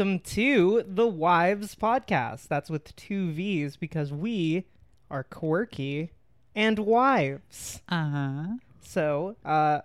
[0.00, 2.48] welcome to the Wives Podcast.
[2.48, 4.64] That's with two V's because we
[5.10, 6.12] are quirky
[6.54, 7.82] and wives.
[7.86, 8.46] Uh huh.
[8.80, 9.80] So, uh,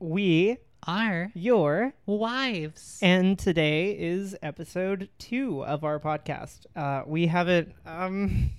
[0.00, 2.98] we, are your, wives.
[3.00, 6.66] and today is episode two of our podcast.
[6.76, 8.50] Uh, we haven't um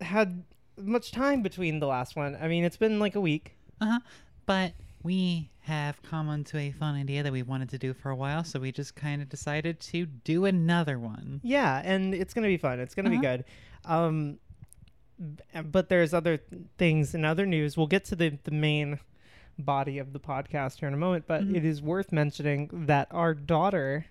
[0.00, 0.42] had
[0.76, 2.36] much time between the last one.
[2.42, 3.54] I mean, it's been like a week.
[3.80, 3.98] Uh huh.
[4.44, 4.72] But
[5.04, 8.44] we have come onto a fun idea that we wanted to do for a while,
[8.44, 11.40] so we just kind of decided to do another one.
[11.42, 12.80] Yeah, and it's gonna be fun.
[12.80, 13.20] It's gonna Uh-huh.
[13.20, 13.44] be good.
[13.84, 14.38] Um,
[15.64, 16.40] but there's other
[16.78, 17.76] things and other news.
[17.76, 18.98] We'll get to the the main
[19.58, 21.26] body of the podcast here in a moment.
[21.28, 21.54] But Mhm.
[21.56, 24.06] it is worth mentioning that our daughter,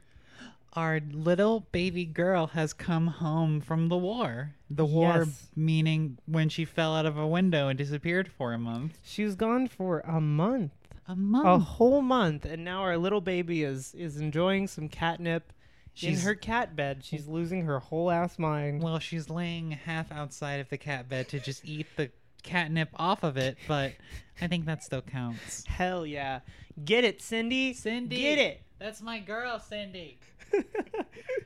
[0.76, 4.56] Our little baby girl has come home from the war.
[4.72, 5.52] The war Yes.
[5.56, 8.98] meaning when she fell out of a window and disappeared for a month.
[9.04, 10.72] she was gone for a month,
[11.08, 11.46] A month.
[11.46, 15.52] a whole month, and now our little baby is is enjoying some catnip.
[15.94, 18.82] She's in her cat bed, she's losing her whole ass mind.
[18.82, 22.10] Well, she's laying half outside of the cat bed to just eat the
[22.42, 23.94] catnip off of it, but
[24.42, 25.66] I think that still counts.
[25.66, 26.40] Hell yeah,
[26.84, 27.74] get it, Cindy.
[27.74, 28.62] Cindy, get it.
[28.80, 30.20] That's my girl, Cindy.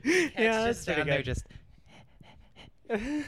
[0.04, 1.24] yeah, that's just pretty good.
[1.24, 1.44] just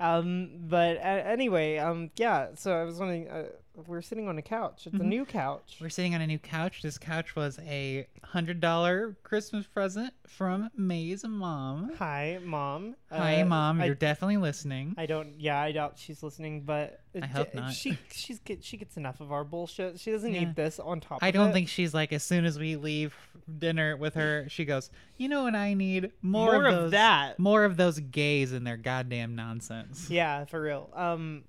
[0.00, 2.48] um, but uh, anyway, um, yeah.
[2.54, 3.44] So I was wondering, uh,
[3.86, 4.86] we're sitting on a couch.
[4.86, 5.04] It's a Mhm.
[5.06, 5.78] new couch.
[5.80, 6.80] we're sitting on a new couch.
[6.82, 11.92] This couch was a hundred dollar Christmas present from May's mom.
[11.98, 12.94] Hi, mom.
[13.10, 13.82] Hi, Uh, mom.
[13.82, 14.94] You're definitely listening.
[14.96, 15.40] I don't.
[15.40, 17.72] Yeah, I doubt she's listening, but I hope j- not.
[17.72, 19.98] She she's get, she gets enough of our bullshit.
[19.98, 20.40] She doesn't Yeah.
[20.40, 21.18] need this on top.
[21.22, 21.52] I don't it.
[21.54, 23.14] think she's like as soon as we leave
[23.58, 26.12] dinner with her, she goes, "You know what I need?
[26.22, 27.38] More, more, of, of that.
[27.38, 30.90] More of those gays and their goddamn nonsense." Yeah, for real.
[30.94, 31.44] Um,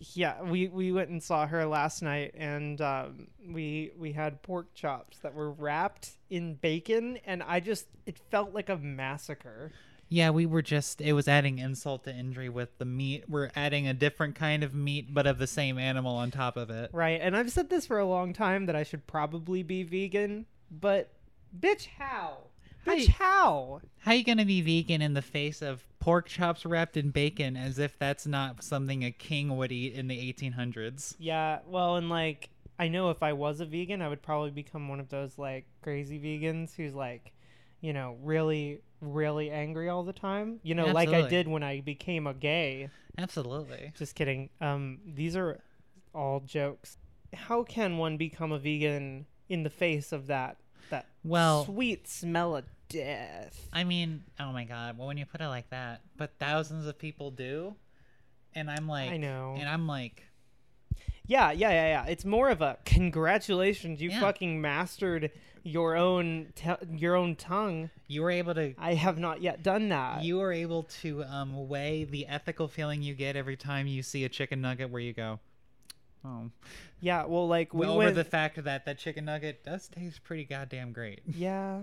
[0.00, 4.74] yeah, we we went and saw her last night, and um, we we had pork
[4.74, 9.72] chops that were wrapped in bacon, and I just it felt like a massacre.
[10.08, 13.24] Yeah, we were just it was adding insult to injury with the meat.
[13.28, 16.70] We're adding a different kind of meat but of the same animal on top of
[16.70, 16.90] it.
[16.92, 20.46] Right, and I've said this for a long time that I should probably be vegan,
[20.70, 21.10] but
[21.58, 22.38] bitch, how?
[22.86, 23.82] Bitch, how?
[23.98, 27.78] How you gonna be vegan in the face of pork chops wrapped in bacon as
[27.78, 31.14] if that's not something a king would eat in the 1800s?
[31.18, 34.88] Yeah, well, and like I know if I was a vegan, I would probably become
[34.88, 37.32] one of those like crazy vegans who's like,
[37.80, 40.60] you know, really really angry all the time.
[40.62, 42.88] You know, like I did when I became a gay.
[43.18, 43.92] Absolutely.
[43.96, 44.50] Just kidding.
[44.60, 45.60] Um these are
[46.14, 46.98] all jokes.
[47.34, 50.56] How can one become a vegan in the face of that
[50.90, 53.68] that Well- sweet smell of death?
[53.72, 56.98] I mean, oh my god, well when you put it like that, but thousands of
[56.98, 57.74] people do,
[58.54, 59.56] and I'm like, I know.
[59.58, 60.24] and I'm like,
[61.26, 62.10] Yeah, yeah, yeah, yeah.
[62.10, 64.20] It's more of a congratulations, you Yeah.
[64.20, 65.30] fucking mastered
[65.62, 67.90] your own te- your own tongue.
[68.08, 70.22] you were able to I have not yet done that.
[70.24, 74.24] you were able to um, weigh the ethical feeling you get every time you see
[74.24, 75.38] a chicken nugget where you go,
[76.24, 76.50] oh,
[77.00, 78.14] yeah, well, like we over went.
[78.14, 81.20] the fact that that chicken nugget does taste pretty goddamn great.
[81.28, 81.80] yeah,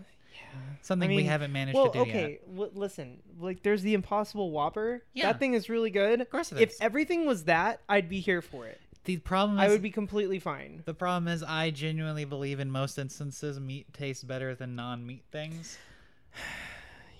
[0.81, 2.15] Something we mean, haven't managed well, to do yet.
[2.17, 2.39] okay.
[2.49, 5.03] W- listen, like there's the Impossible Whopper.
[5.13, 5.31] Yeah.
[5.31, 6.21] that thing is really good.
[6.21, 6.77] Of course it If is.
[6.79, 8.79] everything was that, I'd be here for it.
[9.03, 10.83] The problem is I would be completely fine.
[10.85, 15.77] the problem is I genuinely believe in most instances meat tastes better than non-meat things.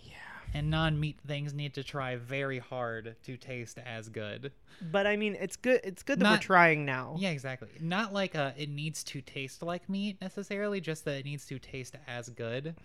[0.03, 0.11] Yeah,
[0.53, 4.51] And non-meat things need to try very hard to taste as good.
[4.91, 5.81] but I mean, it's good.
[5.83, 7.15] It's good that we're trying now.
[7.19, 7.69] Yeah, exactly.
[7.81, 11.59] Not like uh it needs to taste like meat necessarily, just that it needs to
[11.59, 12.75] taste as good.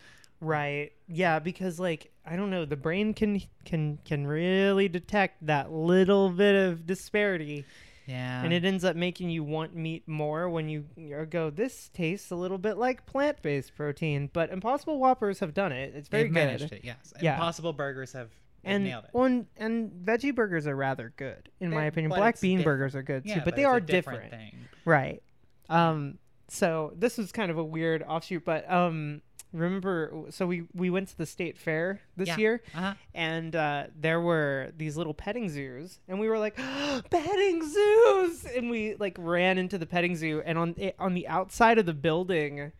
[0.43, 0.91] Right.
[1.07, 6.29] Yeah, because like I don't know, the brain can can can really detect that little
[6.31, 7.65] bit of disparity.
[8.05, 8.43] Yeah.
[8.43, 10.85] and it ends up making you want meat more when you
[11.31, 15.95] go this tastes a little bit like plant-based protein but impossible whoppers have done it
[15.95, 17.13] it's very They've good managed it, yes.
[17.23, 17.35] Yeah.
[17.35, 18.31] Impossible Burgers have
[18.65, 19.11] and nailed it.
[19.15, 22.77] on and veggie burgers are rather good in my They're- opinion black bean different.
[22.81, 24.57] burgers are good yeah, too but, they are different, thing.
[24.85, 25.23] right
[25.71, 26.19] um
[26.49, 29.23] so this was kind of a weird offshoot but um
[29.53, 32.37] remember so we we went to the state fair this Yeah.
[32.39, 32.95] year Uh-huh.
[33.15, 36.57] and uh, there were these little petting zoos and we were like
[37.11, 41.29] petting zoos and we like ran into the petting zoo and on it, on the
[41.29, 42.73] outside of the building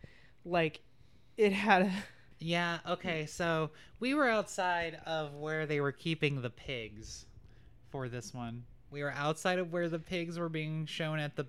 [0.45, 0.81] like
[1.37, 1.91] it had a
[2.39, 3.69] Yeah, okay, so
[4.01, 7.25] we were outside of where they were keeping the pigs
[7.89, 8.65] for this one.
[8.91, 11.47] We were outside of where the pigs were being shown at the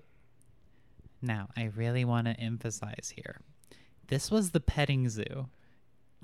[1.21, 3.41] Now, I really want to emphasize here.
[4.07, 5.47] This was the petting zoo.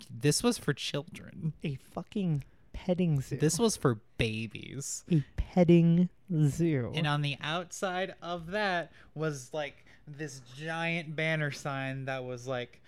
[0.10, 1.54] This was for children.
[1.64, 2.44] a fucking
[2.74, 5.04] petting zoo This was for babies.
[5.12, 6.10] a petting
[6.48, 12.48] zoo And on the outside of that was like this giant banner sign that was
[12.48, 12.82] like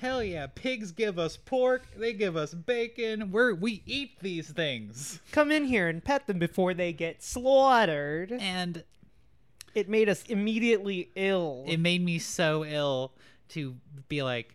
[0.00, 3.30] Hell yeah, pigs give us pork, they give us bacon.
[3.30, 5.20] We're we eat these things.
[5.32, 8.32] Come in here and pet them before they get slaughtered.
[8.32, 8.84] And
[9.74, 11.64] It made us immediately ill.
[11.66, 13.12] it made me so ill
[13.54, 13.74] to
[14.08, 14.54] be like,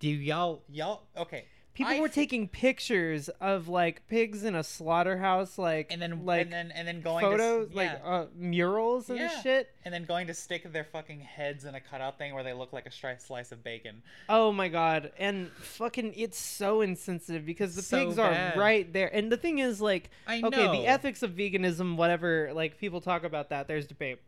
[0.00, 1.44] do y'all y'all okay.
[1.74, 6.44] People I were taking pictures of like pigs in a slaughterhouse, like and then like
[6.46, 8.08] and then and then going photos, to, like yeah.
[8.10, 9.42] uh, murals and Yeah.
[9.42, 9.68] shit.
[9.84, 12.72] and then going to stick their fucking heads in a cutout thing where they look
[12.72, 14.02] like a slice of bacon.
[14.26, 15.12] Oh my god!
[15.18, 19.14] And fucking, it's so insensitive because the So pigs are right there.
[19.14, 20.72] And the thing is, like, I okay, know.
[20.72, 22.52] the ethics of veganism, whatever.
[22.54, 23.68] Like, people talk about that.
[23.68, 24.18] There's debate.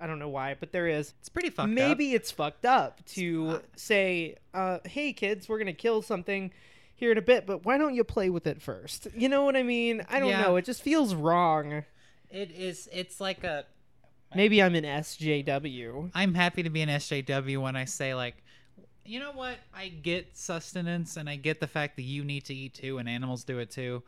[0.00, 1.14] I don't know why, but there is.
[1.20, 1.74] It's pretty fucked up.
[1.74, 6.52] Maybe it's fucked up to say, uh, "Hey, kids, we're gonna kill something."
[6.98, 9.06] Here in a bit, but why don't you play with it first?
[9.14, 10.02] You know what I mean?
[10.08, 10.40] I don't Yeah.
[10.40, 10.56] know.
[10.56, 11.84] It just feels wrong.
[12.30, 12.88] It is.
[12.90, 13.66] It's like a.
[14.34, 16.10] Maybe I'm an SJW.
[16.14, 18.42] I'm happy to be an SJW when I say like,
[19.04, 19.58] you know what?
[19.74, 23.08] I get sustenance and I get the fact that you need to eat too and
[23.08, 24.02] animals do it too,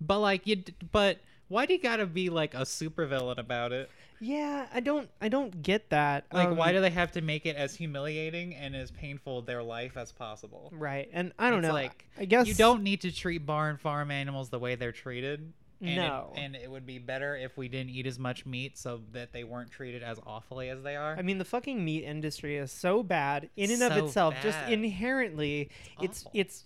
[0.00, 0.62] but like you.
[0.90, 3.88] But why do you gotta be like a supervillain about it?
[4.24, 5.10] Yeah, I don't.
[5.20, 6.26] I don't get that.
[6.32, 9.64] Like, Um, why do they have to make it as humiliating and as painful their
[9.64, 10.70] life as possible?
[10.72, 11.74] Right, and I don't It's know.
[11.74, 15.52] like, I guess You don't need to treat barn farm animals the way they're treated.
[15.82, 16.32] And it- No.
[16.36, 19.42] and it would be better if we didn't eat as much meat so that they
[19.42, 21.16] weren't treated as awfully as they are.
[21.18, 24.34] I mean, the fucking meat industry is so bad in and of So itself.
[24.42, 25.70] Just inherently,
[26.00, 26.30] it's awful.
[26.34, 26.64] it's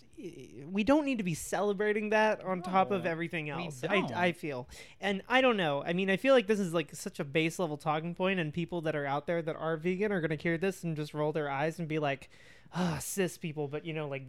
[0.71, 3.83] we don't need to be celebrating that on top of everything else.
[3.87, 4.67] I I feel,
[4.99, 5.83] and I don't know.
[5.83, 8.51] I mean, I feel like this is like such a base level talking point, and
[8.53, 11.31] people that are out there that are vegan are gonna hear this and just roll
[11.31, 12.29] their eyes and be like,
[12.73, 14.23] "Ah, cis people," but you know, like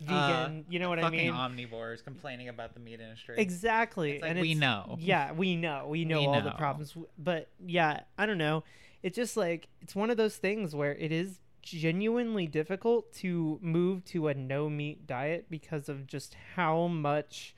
[0.00, 0.64] vegan.
[0.68, 1.32] you know what I mean?
[1.32, 3.36] omnivores complaining about the meat industry.
[3.38, 4.18] Exactly.
[4.20, 4.96] Like, and we it's- know.
[5.00, 5.86] Yeah, we know.
[5.88, 6.96] We know We all the problems.
[7.18, 8.64] But yeah, I don't know.
[9.02, 14.04] It's just like it's one of those things where it is genuinely difficult to move
[14.06, 17.54] to a no meat diet because of just how much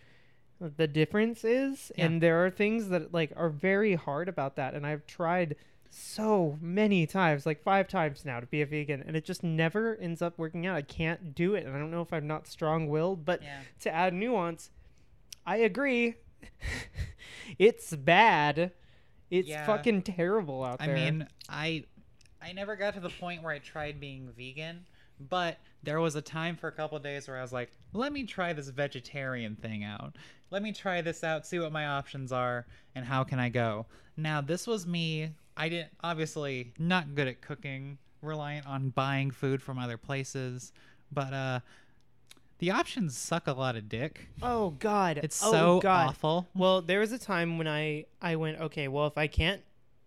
[0.61, 2.07] the difference is Yeah.
[2.07, 5.57] and there are things that like are very hard about that and I've tried
[5.99, 9.97] so many times like 5 times now to be a vegan and it just never
[9.97, 10.77] ends up working out.
[10.77, 13.61] I can't do it and I don't know if I'm not strong-willed, but Yeah.
[13.81, 14.71] to add nuance,
[15.47, 16.17] I agree.
[17.59, 18.73] it's bad.
[19.31, 19.67] It's Yeah.
[19.67, 20.91] fucking terrible out there.
[20.91, 21.85] I mean, I
[22.41, 24.87] I never got to the point where I tried being vegan,
[25.19, 28.13] but there was a time for a couple of days where I was like, let
[28.13, 30.15] me try this vegetarian thing out.
[30.51, 33.87] Let me try this out, see what my options are, and how can I go.
[34.17, 35.31] Now, this was me.
[35.59, 40.73] I didn't obviously not good at cooking, reliant on buying food from other places,
[41.13, 41.61] but uh
[42.59, 44.29] the options suck a lot of dick.
[44.43, 46.09] oh god, It's oh, so god.
[46.09, 46.49] awful.
[46.57, 48.89] Well, there was a time when I I went okay.
[48.89, 49.63] Well, if I can't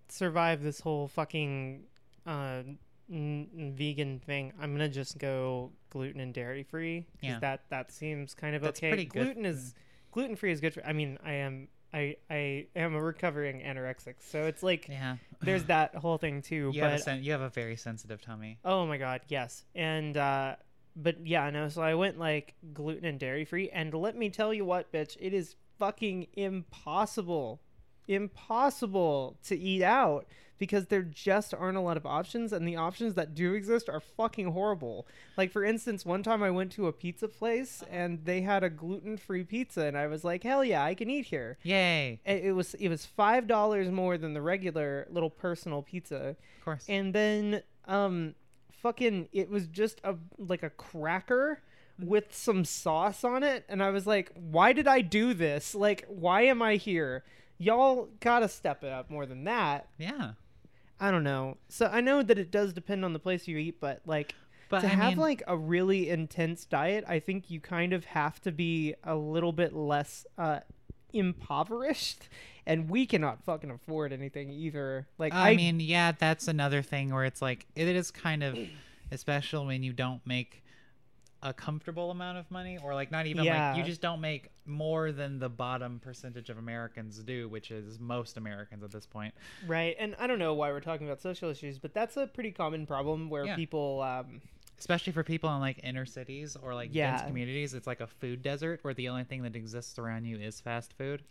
[0.09, 1.83] survive this whole fucking
[2.27, 2.63] uh,
[3.09, 7.05] n- vegan thing, I'm gonna just go gluten and dairy free.
[7.21, 7.39] Yeah.
[7.39, 8.89] that that seems kind of That's okay.
[8.89, 9.23] pretty good.
[9.23, 9.73] gluten is
[10.11, 10.85] gluten free is good for.
[10.85, 15.17] I mean, I am I I am a recovering anorexic, so it's like Yeah.
[15.41, 16.71] there's that whole thing too.
[16.73, 18.59] You but have, a sen- you have a very sensitive tummy.
[18.63, 19.63] Oh my god, yes.
[19.75, 20.55] And uh
[20.95, 24.53] but yeah, no, so I went like gluten and dairy free and let me tell
[24.53, 27.61] you what, bitch, it is fucking impossible.
[28.07, 30.25] Impossible to eat out
[30.61, 33.99] because there just aren't a lot of options and the options that do exist are
[33.99, 35.07] fucking horrible.
[35.35, 38.69] Like for instance, one time I went to a pizza place and they had a
[38.69, 42.19] gluten-free pizza and I was like, "Hell yeah, I can eat here." Yay.
[42.23, 46.85] It it was it was $5 more than the regular little personal pizza Of course.
[46.87, 48.35] and then um
[48.83, 51.59] fucking it was just a like a cracker
[51.99, 56.03] with some sauce on it and i was like why did i do this like
[56.07, 57.23] why am i here
[57.59, 60.31] y'all gotta step it up more than that yeah.
[61.01, 61.57] I don't know.
[61.67, 64.35] So i know that it does depend on the place you eat but like
[64.69, 68.05] But to I have mean, like a really intense diet i think you kind of
[68.05, 70.59] have to be a little bit less uh
[71.13, 72.29] impoverished
[72.65, 75.07] and we cannot fucking afford anything either.
[75.17, 78.57] Like I, mean, yeah, that's another thing where it's like it is kind of,
[79.11, 80.60] especially when you don't make
[81.43, 85.11] a comfortable amount of money, or like not even like you just don't make more
[85.11, 89.33] than the bottom percentage of Americans do, which is most Americans at this point.
[89.67, 92.51] Right, and I don't know why we're talking about social issues, but that's a pretty
[92.51, 93.55] common problem where Yeah.
[93.55, 94.41] people, um,
[94.77, 98.41] Especially for people in like inner cities or like dense communities, it's like a food
[98.41, 101.21] desert where the only thing that exists around you is fast food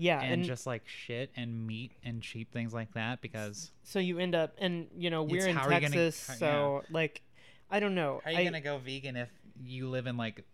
[0.00, 3.20] yeah, and, and, just like shit and meat and cheap things like that.
[3.20, 6.26] Because so you end up, and you know, we're in how are you gonna- Texas,
[6.26, 7.20] how- so like,
[7.70, 8.20] I don't know.
[8.24, 9.28] How are you I, gonna go vegan if
[9.62, 10.44] you live in like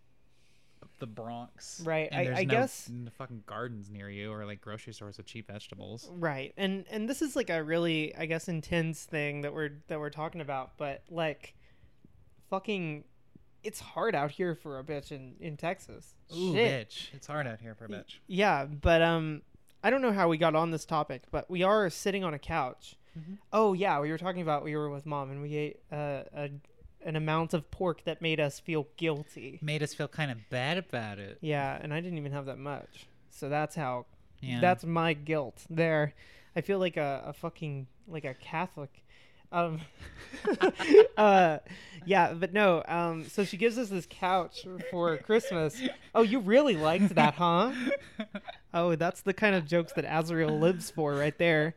[0.99, 1.81] the Bronx?
[1.85, 4.93] Right, And I- there's I no guess- n- fucking gardens near you or like grocery
[4.93, 6.09] stores with cheap vegetables.
[6.11, 9.99] Right, and and this is like a really, I guess, intense thing that we're that
[9.99, 11.53] we're talking about, but like,
[12.49, 13.03] fucking,
[13.63, 16.15] it's hard out here for a bitch in in Texas.
[16.35, 16.89] Ooh, Shit.
[16.89, 17.13] bitch.
[17.13, 18.17] It's hard out here for a bitch.
[18.27, 19.41] Yeah, but um,
[19.83, 22.39] I don't know how we got on this topic, but we are sitting on a
[22.39, 22.95] couch.
[23.17, 23.37] Mhm.
[23.51, 26.49] Oh yeah, we were talking about we were with mom and we ate uh, a
[27.05, 29.59] an amount of pork that made us feel guilty.
[29.61, 31.37] Made us feel kind of bad about it.
[31.41, 34.05] Yeah, and I didn't even have that much, so that's how
[34.41, 34.59] Yeah.
[34.59, 36.13] that's my guilt there.
[36.55, 39.03] I feel like a, a fucking like a Catholic.
[39.51, 39.79] Um,
[41.17, 41.59] uh,
[42.05, 42.83] yeah, but no.
[42.87, 45.79] Um, so she gives us this couch for Christmas.
[46.13, 47.71] Oh, you really liked that, huh?
[48.73, 51.75] Oh, that's the kind of jokes that Azrael lives for, right there.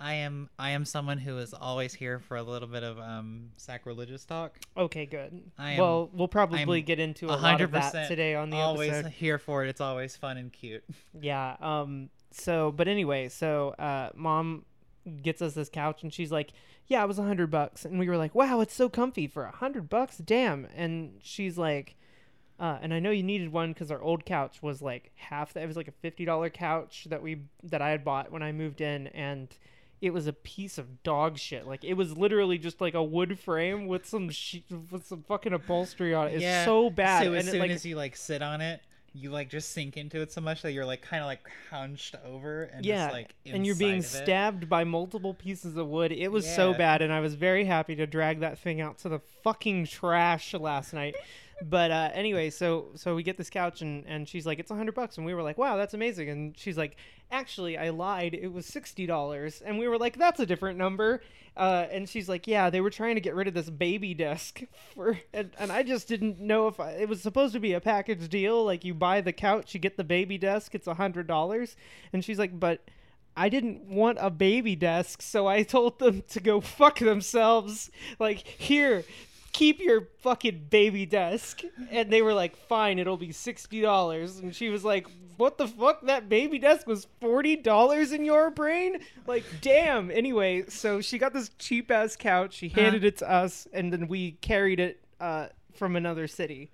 [0.00, 3.50] I am I am someone who is always here for a little bit of um
[3.56, 4.58] sacrilegious talk.
[4.76, 5.42] Okay, good.
[5.58, 8.34] I am- well, we'll probably I'm get into a lot hundred of that percent today
[8.34, 9.12] on the always episode.
[9.12, 9.68] here for it.
[9.68, 10.82] It's always fun and cute.
[11.20, 11.56] Yeah.
[11.60, 12.08] Um.
[12.30, 14.64] So, but anyway, so uh, mom
[15.22, 16.52] gets us this couch, and she's like,
[16.86, 19.44] "Yeah, it was a hundred bucks," and we were like, "Wow, it's so comfy for
[19.44, 21.96] a hundred bucks, damn!" And she's like,
[22.58, 25.52] uh, "And I know you needed one because our old couch was like half.
[25.52, 28.42] That it was like a fifty dollar couch that we that I had bought when
[28.42, 29.48] I moved in, and."
[30.00, 31.66] It was a piece of dog shit.
[31.66, 35.52] Like it was literally just like a wood frame with some she- with some fucking
[35.52, 36.34] upholstery on it.
[36.34, 37.24] It's Yeah, so bad.
[37.24, 38.80] So as and it, soon like, as you like sit on it,
[39.12, 41.40] you like just sink into it so much that you're like kind of like
[41.70, 44.04] hunched over and yeah, just like and you're being it.
[44.04, 46.12] stabbed by multiple pieces of wood.
[46.12, 49.08] It was so bad, and I was very happy to drag that thing out to
[49.08, 51.16] the fucking trash last night.
[51.62, 54.74] But uh, anyway, so so we get this couch, and and she's like, "It's a
[54.74, 56.96] hundred bucks," and we were like, "Wow, that's amazing." And she's like,
[57.30, 58.34] "Actually, I lied.
[58.34, 61.22] It was sixty dollars," and we were like, "That's a different number."
[61.56, 64.62] Uh, and she's like, "Yeah, they were trying to get rid of this baby desk
[64.94, 67.80] for," and, and I just didn't know if I, it was supposed to be a
[67.80, 68.64] package deal.
[68.64, 70.74] Like you buy the couch, you get the baby desk.
[70.74, 71.76] It's a hundred dollars,
[72.12, 72.80] and she's like, "But."
[73.36, 77.90] I didn't want a baby desk, so I told them to go fuck themselves.
[78.18, 79.04] Like, here,
[79.52, 81.62] keep your fucking baby desk.
[81.90, 84.42] And they were like, fine, it'll be $60.
[84.42, 86.02] And she was like, what the fuck?
[86.02, 88.98] That baby desk was $40 in your brain?
[89.26, 90.10] Like, damn.
[90.10, 92.54] Anyway, so she got this cheap ass couch.
[92.54, 96.70] She handed it to us, and then we carried it uh, from another city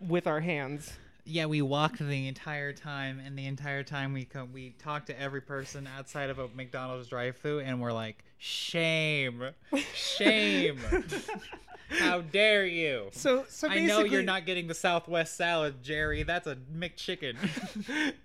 [0.00, 0.92] with our hands.
[1.24, 5.20] Yeah, we walked the entire time, and the entire time we co- we talked to
[5.20, 9.50] every person outside of a McDonald's drive-through, and we're like, "Shame,
[9.94, 10.78] shame!
[11.90, 16.22] How dare you!" So, so I know you're not getting the Southwest salad, Jerry.
[16.22, 17.36] That's a McChicken.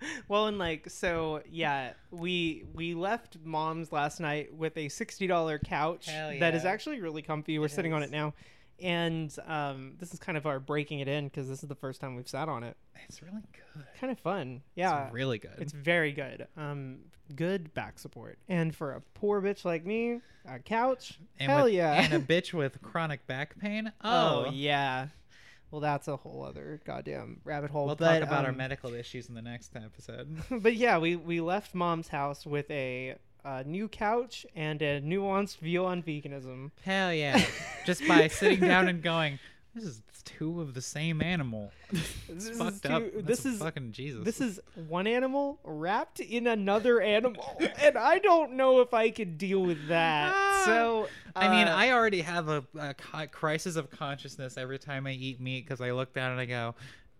[0.28, 5.60] well, and like so, yeah, we we left mom's last night with a sixty dollar
[5.60, 7.60] couch Hell that is actually really comfy.
[7.60, 8.34] We're It sitting on it now,
[8.84, 12.02] and um, this is kind of our breaking it in because this is the first
[12.02, 12.78] time we've sat on it.
[13.08, 13.84] it's really good.
[14.00, 15.06] Kind of fun, yeah.
[15.06, 15.56] it's really good.
[15.58, 16.48] It's very good.
[16.58, 17.00] Um,
[17.36, 21.20] good back support, and for a poor bitch like me, a couch.
[21.40, 21.94] and hell with- yeah.
[22.04, 23.92] and a bitch with chronic back pain.
[24.04, 25.08] oh Oh, yeah.
[25.72, 27.88] Well, that's a whole other goddamn rabbit hole.
[27.88, 30.28] We'll but, talk about our um, medical issues in the next episode.
[30.52, 35.58] but yeah, we we left mom's house with a, uh new couch and a nuanced
[35.58, 36.72] view on veganism.
[36.84, 37.44] Hell yeah!
[37.86, 39.40] Just by sitting down and going,
[39.76, 41.72] this is two of the same animal.
[42.30, 43.04] This is fucked too- up.
[43.26, 44.24] this is fucking Jesus.
[44.26, 47.46] this is one animal wrapped in another animal,
[47.80, 50.34] and I don't know if I could deal with that.
[50.34, 50.64] Ah.
[50.66, 55.12] So I mean, uh, I already have a, a crisis of consciousness every time I
[55.12, 56.74] eat meat because I look down and I go,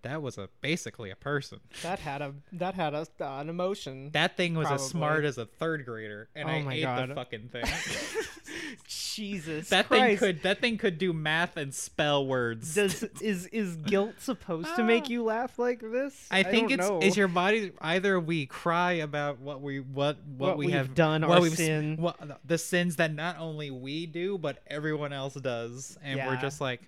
[0.04, 1.60] "That was a basically a person.
[1.82, 4.12] that had a that had a, uh, an emotion.
[4.12, 7.10] That thing was as smart as a third grader, and Oh I my ate God.
[7.10, 7.64] the fucking thing.
[8.88, 12.76] Jesus, that thing could that thing could do math and spell words.
[12.76, 15.10] Does is is guilt supposed to make Ah.
[15.10, 16.28] you laugh like this?
[16.32, 17.00] I think don't it's know.
[17.00, 21.24] is your body either we cry about what we what what, What we have done,
[21.24, 21.98] our sin.
[21.98, 26.60] what, the sins that not only we do but everyone else does, and we're just
[26.60, 26.82] like,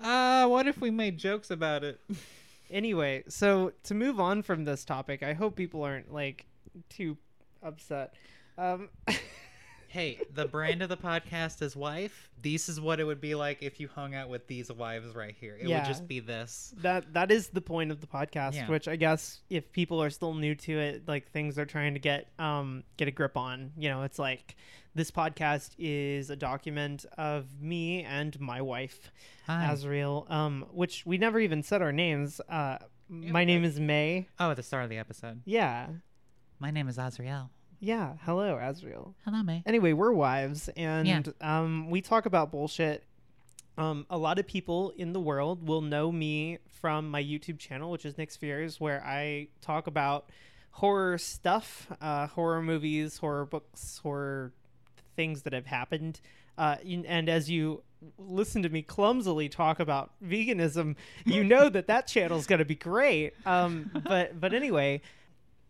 [0.00, 2.00] ah, what if we made jokes about it?
[2.70, 6.46] Anyway, so to move on from this topic, I hope people aren't like
[6.88, 7.16] too
[7.62, 8.14] upset.
[8.58, 8.88] Um,
[9.88, 12.28] hey, the brand of the podcast is wife.
[12.42, 15.34] This is what it would be like if you hung out with these wives right
[15.38, 15.56] here.
[15.60, 15.78] It Yeah.
[15.78, 16.74] would just be this.
[16.78, 18.68] that that is the point of the podcast, Yeah.
[18.68, 22.00] which I guess if people are still new to it, like things they're trying to
[22.00, 24.56] get um get a grip on, you know, it's like
[24.96, 29.12] this podcast is a document of me and my wife,
[29.46, 29.68] Hi.
[29.70, 32.40] Azriel, um, which we never even said our names.
[32.48, 32.78] Uh,
[33.10, 34.26] my name is May.
[34.40, 35.42] oh, at the start of the episode.
[35.44, 35.88] Yeah,
[36.58, 37.50] My name is Azriel.
[37.78, 38.14] yeah.
[38.22, 39.12] Hello, Azriel.
[39.26, 39.62] Hello, May.
[39.66, 43.04] anyway, we're wives, and um, we talk about bullshit.
[43.76, 47.90] Um, a lot of people in the world will know me from my YouTube channel,
[47.90, 50.30] which is Nick Spheres, where I talk about
[50.70, 54.54] horror stuff, uh, horror movies, horror books, horror
[55.16, 56.20] things that have happened.
[56.58, 57.82] Uh, and as you
[58.18, 62.64] listen to me clumsily talk about veganism, you know that that channel is going to
[62.64, 63.32] be great.
[63.44, 65.00] Um, but but anyway,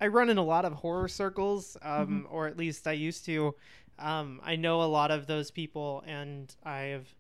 [0.01, 3.55] I run in a lot of horror circles, um, or at least I used to.
[3.99, 7.15] Um, I know a lot of those people, and I've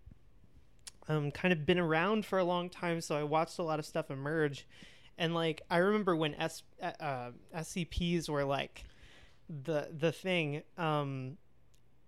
[1.08, 3.86] um, kind of been around for a long time, so I watched a lot of
[3.86, 4.66] stuff emerge.
[5.18, 8.84] And like I remember when S uh, SCPs were like
[9.64, 10.62] the the thing.
[10.76, 11.38] Um,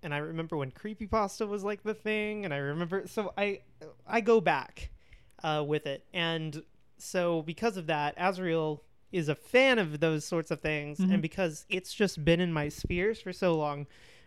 [0.03, 3.61] and I remember when creepypasta was like the thing, and I remember so I
[4.07, 4.91] I go back
[5.43, 6.63] uh, with it, and
[6.99, 11.15] so because of that, Azrael is a fan of those sorts of things, Mhm.
[11.15, 13.87] and because it's just been in my spheres for so long,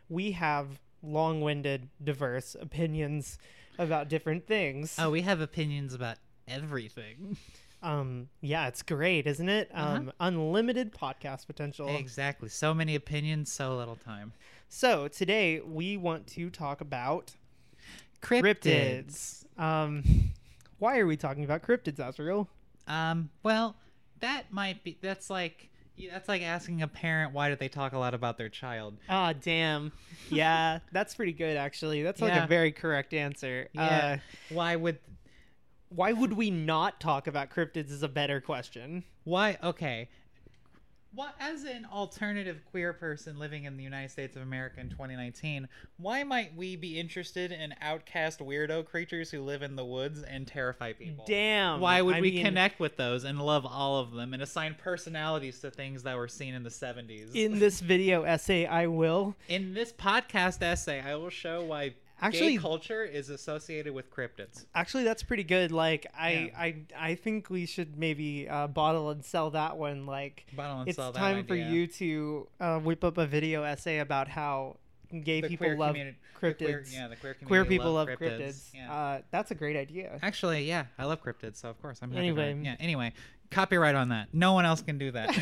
[0.10, 3.38] we have long-winded, diverse opinions
[3.78, 4.96] about different things.
[5.00, 7.38] Oh, we have opinions about everything.
[7.84, 9.72] Um, yeah, it's great, isn't it?
[9.74, 9.96] Uh-huh.
[9.96, 11.88] Um, unlimited podcast potential.
[11.96, 12.48] Exactly.
[12.50, 14.34] So many opinions, so little time.
[14.74, 17.36] So today we want to talk about
[18.22, 19.44] Cryptids.
[19.58, 19.62] cryptids.
[19.62, 20.32] Um,
[20.80, 22.48] why are we talking about cryptids, Azrael?
[22.88, 23.75] Um, well,
[24.22, 24.98] that might be.
[25.01, 25.68] That's like.
[26.10, 28.98] That's like asking a parent why did they talk a lot about their child.
[29.10, 29.92] Ah, damn.
[30.29, 32.01] Yeah, that's pretty good, actually.
[32.01, 32.46] That's like Yeah.
[32.46, 33.68] a very correct answer.
[33.74, 34.18] Yeah.
[34.20, 35.00] Uh, Why would?
[35.90, 39.03] why would we not talk about cryptids is a better question.
[39.25, 39.57] Why?
[39.62, 40.07] Okay.
[41.13, 45.67] What, as an alternative queer person living in the United States of America in 2019,
[45.97, 50.47] why might we be interested in outcast weirdo creatures who live in the woods and
[50.47, 51.25] terrify people?
[51.27, 51.81] Damn.
[51.81, 54.77] Why would I we mean, connect with those and love all of them and assign
[54.81, 57.35] personalities to things that were seen in the 70s?
[57.35, 59.35] In this video essay, I will.
[59.50, 64.66] In this podcast essay, I will show why Actually- gay culture is associated with cryptids.
[64.75, 65.72] Actually, that's pretty good.
[65.72, 66.60] Like, I, Yeah.
[66.60, 70.05] I, I think we should maybe uh, bottle and sell that one.
[70.05, 73.64] Like, Bottle and it's sell that time for you to uh, whip up a video
[73.64, 74.77] essay about how
[75.24, 75.96] gay The people love
[76.40, 76.57] cryptids.
[76.57, 78.70] queer- yeah, the queer, queer people love love cryptids.
[78.74, 78.94] Yeah.
[78.94, 80.20] Uh, that's a great idea.
[80.22, 82.16] Actually, yeah, I love cryptids, so of course I'm.
[82.16, 82.57] Anyway.
[82.64, 82.75] Yeah.
[82.79, 83.14] Anyway,
[83.51, 84.29] copyright on that.
[84.33, 85.37] No one else can do that.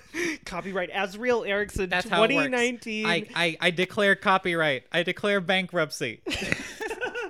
[0.44, 2.46] Copyright Azrael Erickson, That's how it works.
[2.46, 3.06] 2019.
[3.06, 4.84] I, I I declare copyright.
[4.90, 6.22] I declare bankruptcy.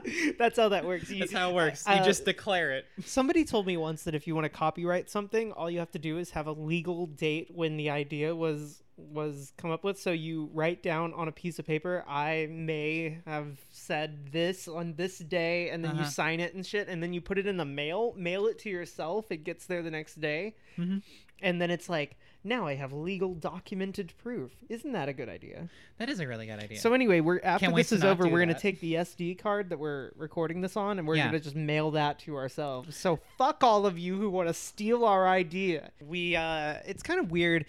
[0.39, 1.11] That's how that works.
[1.11, 1.85] You- That's how it works.
[1.87, 2.87] You uh, just declare it.
[3.05, 5.99] Somebody told me once that if you want to copyright something, all you have to
[5.99, 8.83] do is have a legal date when the idea was
[9.13, 9.99] was come up with.
[10.01, 14.95] So you write down on a piece of paper, I may have said this on
[14.97, 16.11] this day, and then you Uh-huh.
[16.11, 18.71] sign it and shit, and then you put it in the mail, mail it to
[18.71, 19.31] yourself.
[19.31, 21.03] It gets there the next day, Mhm.
[21.43, 24.53] and then it's like, now I have legal documented proof.
[24.71, 25.69] Isn't that a good idea?
[25.99, 26.79] That is a really good idea.
[26.79, 29.79] So anyway, we're after Can't this is over, we're gonna take the SD card that
[29.79, 31.27] we're recording this on, and we're Yeah.
[31.27, 32.97] gonna just mail that to ourselves.
[32.97, 35.91] So fuck all of you who want to steal our idea.
[36.01, 37.67] We uh, it's kind of weird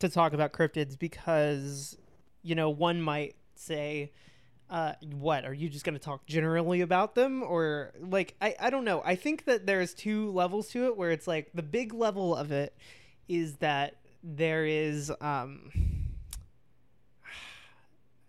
[0.00, 1.96] to talk about cryptids because
[2.42, 4.12] you know one might say.
[4.70, 8.70] Uh, what are you just going to talk generally about them or like I, I
[8.70, 11.92] don't know i think that there's two levels to it where it's like the big
[11.92, 12.74] level of it
[13.28, 15.70] is that there is um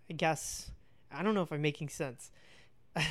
[0.10, 0.72] I guess
[1.12, 2.32] I don't know if I'm making sense.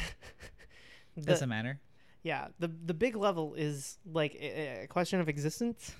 [1.16, 1.80] The- doesn't matter.
[2.24, 5.94] yeah, the the big level is like a, a question of existence,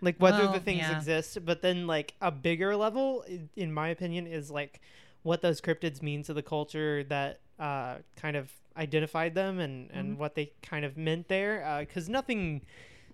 [0.00, 0.92] like whether the things yeah.
[0.98, 1.44] exist.
[1.44, 3.24] But then like a bigger level,
[3.56, 4.80] in my opinion, is like
[5.22, 10.12] what those cryptids mean to the culture that uh, kind of identified them and and
[10.12, 10.20] Mm-hmm.
[10.20, 11.76] what they kind of meant there.
[11.80, 12.62] Because nothing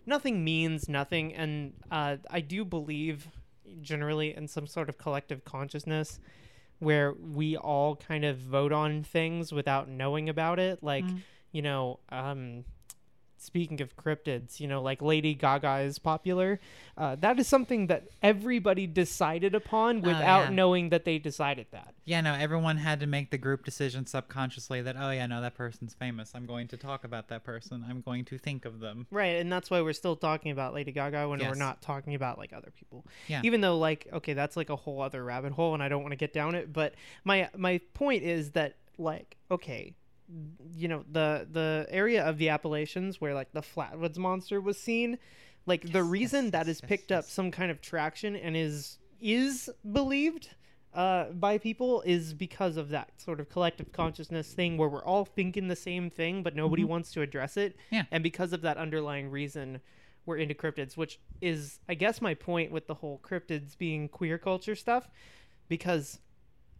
[0.06, 3.28] nothing means nothing, and uh, I do believe
[3.80, 6.20] generally in some sort of collective consciousness
[6.80, 11.22] where we all kind of vote on things without knowing about it like Mhm.
[11.52, 12.64] you know um
[13.44, 16.58] speaking of cryptids you know like lady gaga is popular
[16.96, 20.50] uh, that is something that everybody decided upon without Oh, yeah.
[20.50, 24.80] knowing that they decided that Yeah, no, everyone had to make the group decision subconsciously
[24.82, 26.32] that, oh, yeah, no, that person's famous.
[26.34, 27.84] I'm going to talk about that person.
[27.88, 29.06] I'm going to think of them.
[29.10, 32.38] right and that's why we're still talking about lady gaga when we're not talking about
[32.38, 33.40] like other people Yeah.
[33.44, 36.12] even though like okay that's like a whole other rabbit hole and i don't want
[36.12, 39.94] to get down it but my my point is that like okay
[40.74, 45.18] you know the the area of the appalachians where like the flatwoods monster was seen
[45.66, 47.32] like the reason yes, that yes, has picked yes, up yes.
[47.32, 50.48] some kind of traction and is is believed
[50.94, 55.24] uh, by people is because of that sort of collective consciousness thing where we're all
[55.24, 57.94] thinking the same thing but nobody wants to address it Mm-hmm.
[57.96, 58.02] Yeah.
[58.10, 59.80] and because of that underlying reason
[60.24, 64.38] we're into cryptids which is i guess my point with the whole cryptids being queer
[64.38, 65.08] culture stuff
[65.68, 66.18] because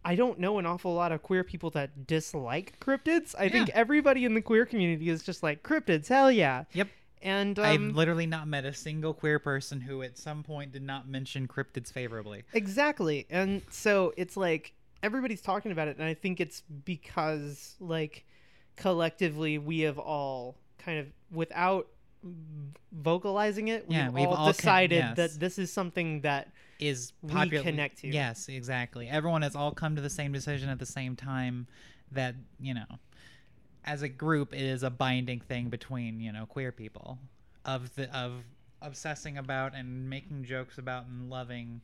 [0.05, 4.23] i don't know an awful lot of queer people that dislike cryptids i think everybody
[4.23, 6.87] in the queer community is just like cryptids hell yeah Yep.
[7.21, 10.83] and I've um, literally not met a single queer person who at some point did
[10.83, 12.43] not mention cryptids favorably.
[12.53, 13.25] Exactly.
[13.31, 18.25] And so it's like everybody's talking about it and I think it's because like
[18.75, 21.87] collectively we have all kind of without
[22.91, 25.15] vocalizing it, we've, Yeah, we've all, all con- decided yes.
[25.17, 27.63] that this is something that is popular.
[27.63, 28.07] connect to.
[28.07, 29.07] Yes, exactly.
[29.07, 31.67] Everyone has all come to the same decision at the same time.
[32.11, 32.85] That you know,
[33.83, 37.17] as a group, it is a binding thing between you know queer people
[37.65, 38.43] of the of
[38.81, 41.81] obsessing about and making jokes about and loving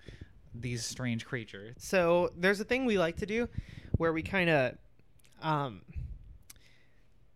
[0.54, 1.76] these strange creatures.
[1.80, 3.50] So there's a thing we like to do
[3.98, 4.78] where we kind of,
[5.42, 5.82] um,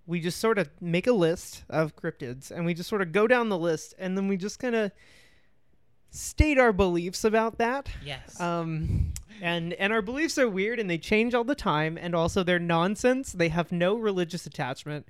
[0.06, 3.28] we just sort of make a list of cryptids and we just sort of go
[3.28, 4.91] down the list and then we just kind of
[6.15, 7.89] state our beliefs about that.
[8.04, 8.39] Yes.
[8.39, 12.43] Um, and and our beliefs are weird and they change all the time and also
[12.43, 13.34] they're nonsense.
[13.34, 15.06] They have no religious attachment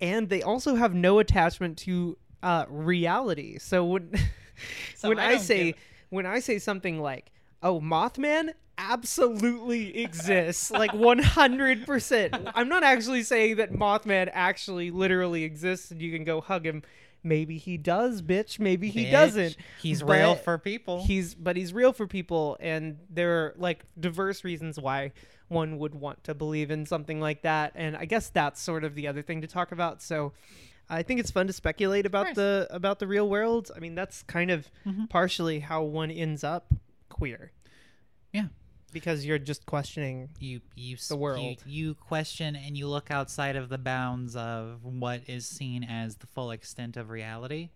[0.00, 3.58] and they also have no attachment to uh, reality.
[3.58, 4.12] So when
[4.94, 5.74] So when I I, say
[6.10, 7.30] when I say something like,
[7.62, 12.52] "Oh, Mothman absolutely exists," like 100%.
[12.54, 16.82] I'm not actually saying that Mothman actually literally exists and you can go hug him.
[17.22, 18.58] Maybe he does, bitch.
[18.58, 19.56] Maybe he Bitch, doesn't.
[19.82, 21.04] He's real for people.
[21.04, 25.12] He's but he's real for people and there are like diverse reasons why
[25.48, 28.94] one would want to believe in something like that and I guess that's sort of
[28.94, 30.00] the other thing to talk about.
[30.00, 30.32] So
[30.88, 33.70] I think it's fun to speculate about the about the real world.
[33.76, 35.08] I mean, that's kind of Mhm.
[35.10, 36.72] partially how one ends up
[37.08, 37.52] queer.
[38.32, 38.46] Yeah.
[38.92, 41.62] Because you're just questioning you you the you- world.
[41.66, 46.26] You, question and you look outside of the bounds of what is seen as the
[46.26, 47.70] full extent of reality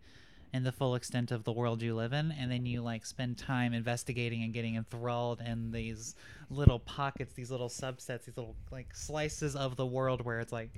[0.52, 3.36] and the full extent of the world you live in and then you like spend
[3.36, 6.14] time investigating and getting enthralled in these
[6.48, 10.70] little pockets these little subsets these little like slices of the world where it's like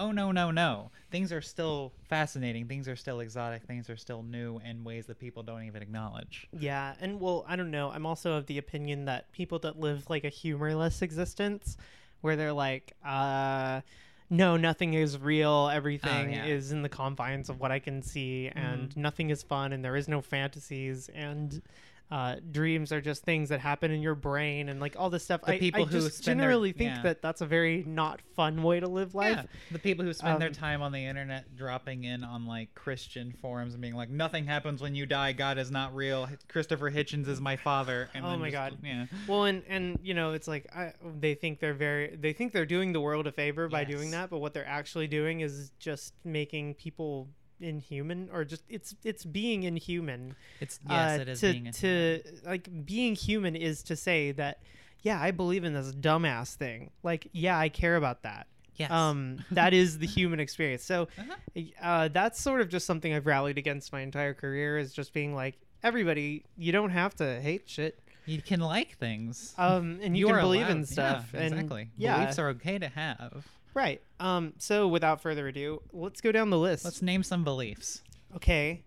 [0.00, 4.22] oh no no no things are still fascinating things are still exotic things are still
[4.22, 7.90] new in ways that people don't even acknowledge Yeah, and well, I don't know.
[7.90, 11.76] I'm also of the opinion that people that live like a humorless existence,
[12.20, 13.80] where they're like, uh,
[14.28, 15.68] no, nothing is real.
[15.72, 16.44] Everything yeah.
[16.44, 19.96] is in the confines of what I can see, and nothing is fun, and there
[19.96, 21.62] is no fantasies, and
[22.10, 25.42] uh, dreams are just things that happen in your brain, and like all this stuff.
[25.42, 27.02] The I, people I who spend their- generally think yeah.
[27.02, 29.36] that that's a very not fun way to live life.
[29.36, 32.74] Yeah, the people who spend their Um, time on the internet dropping in on like
[32.74, 35.32] Christian forums and being like, "Nothing happens when you die.
[35.32, 36.28] God is not real.
[36.48, 38.78] Christopher Hitchens is my father." And Oh my just- God.
[38.82, 42.52] Yeah, Well, and and you know, it's like I, they think they're very they think
[42.52, 45.70] they're doing the world a favor by doing that, but what they're actually doing is
[45.78, 47.28] just making people
[47.60, 50.34] inhuman or just it's it's being inhuman.
[50.60, 54.60] it's yes, uh, it is to being to like being human is to say that
[55.02, 56.90] yeah, I believe in this dumbass thing.
[57.02, 58.46] Like yeah, I care about that.
[58.76, 58.90] yes.
[58.90, 60.84] Um, that is the human experience.
[60.84, 61.60] So Uh-huh.
[61.82, 65.34] uh, that's sort of just something I've rallied against my entire career is just being
[65.34, 67.98] like everybody, you don't have to hate shit.
[68.26, 69.54] you can like things.
[69.56, 71.30] Um, and you, are can believe allowed- in stuff.
[71.32, 71.88] Yeah, and exactly.
[71.96, 72.18] Yeah.
[72.18, 73.46] Beliefs are okay to have.
[73.74, 74.02] Right.
[74.18, 76.84] Um, so without further ado, let's go down the list.
[76.84, 78.02] Let's name some beliefs.
[78.36, 78.82] Okay.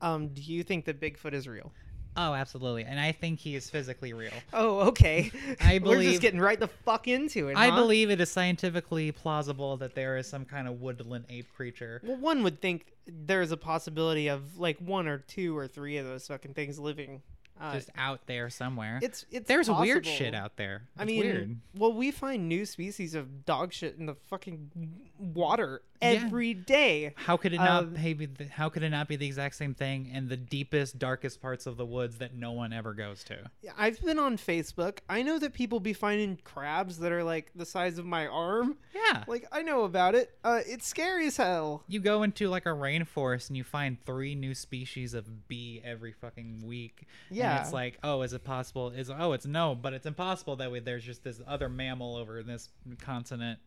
[0.00, 1.72] Um, do you think that Bigfoot is real?
[2.16, 2.84] Oh, absolutely.
[2.84, 4.32] And I think he is physically real.
[4.52, 5.30] Oh, okay.
[5.60, 7.56] I believe We're just getting right the fuck into it.
[7.56, 7.76] I huh?
[7.76, 12.02] believe it is scientifically plausible that there is some kind of woodland ape creature.
[12.04, 16.06] Well, one would think there's a possibility of like one or two or three of
[16.06, 17.22] those fucking things living.
[17.60, 18.98] Uh, just out there somewhere.
[19.02, 20.82] it's it's There's weird shit out there.
[20.98, 21.56] I mean, weird.
[21.76, 24.70] well, we find new species of dog shit in the fucking
[25.18, 26.08] water Yeah.
[26.24, 27.12] every day.
[27.14, 28.26] How could it not um, be?
[28.26, 31.66] the- How could it not be the exact same thing in the deepest, darkest parts
[31.66, 33.38] of the woods that no one ever goes to?
[33.62, 34.98] Yeah, I've been on Facebook.
[35.08, 38.76] I know that people be finding crabs that are like the size of my arm.
[38.92, 39.22] Yeah.
[39.28, 40.36] Like I know about it.
[40.42, 41.84] Uh, it's scary as hell.
[41.86, 46.12] You go into like a rainforest and you find three new species of bee every
[46.12, 47.06] fucking week.
[47.30, 47.41] Yeah.
[47.50, 48.88] And it's like, oh, is it possible?
[48.90, 50.80] Is oh, it's no, but it's impossible that way.
[50.80, 52.68] There's just this other mammal over in this
[53.00, 53.58] continent,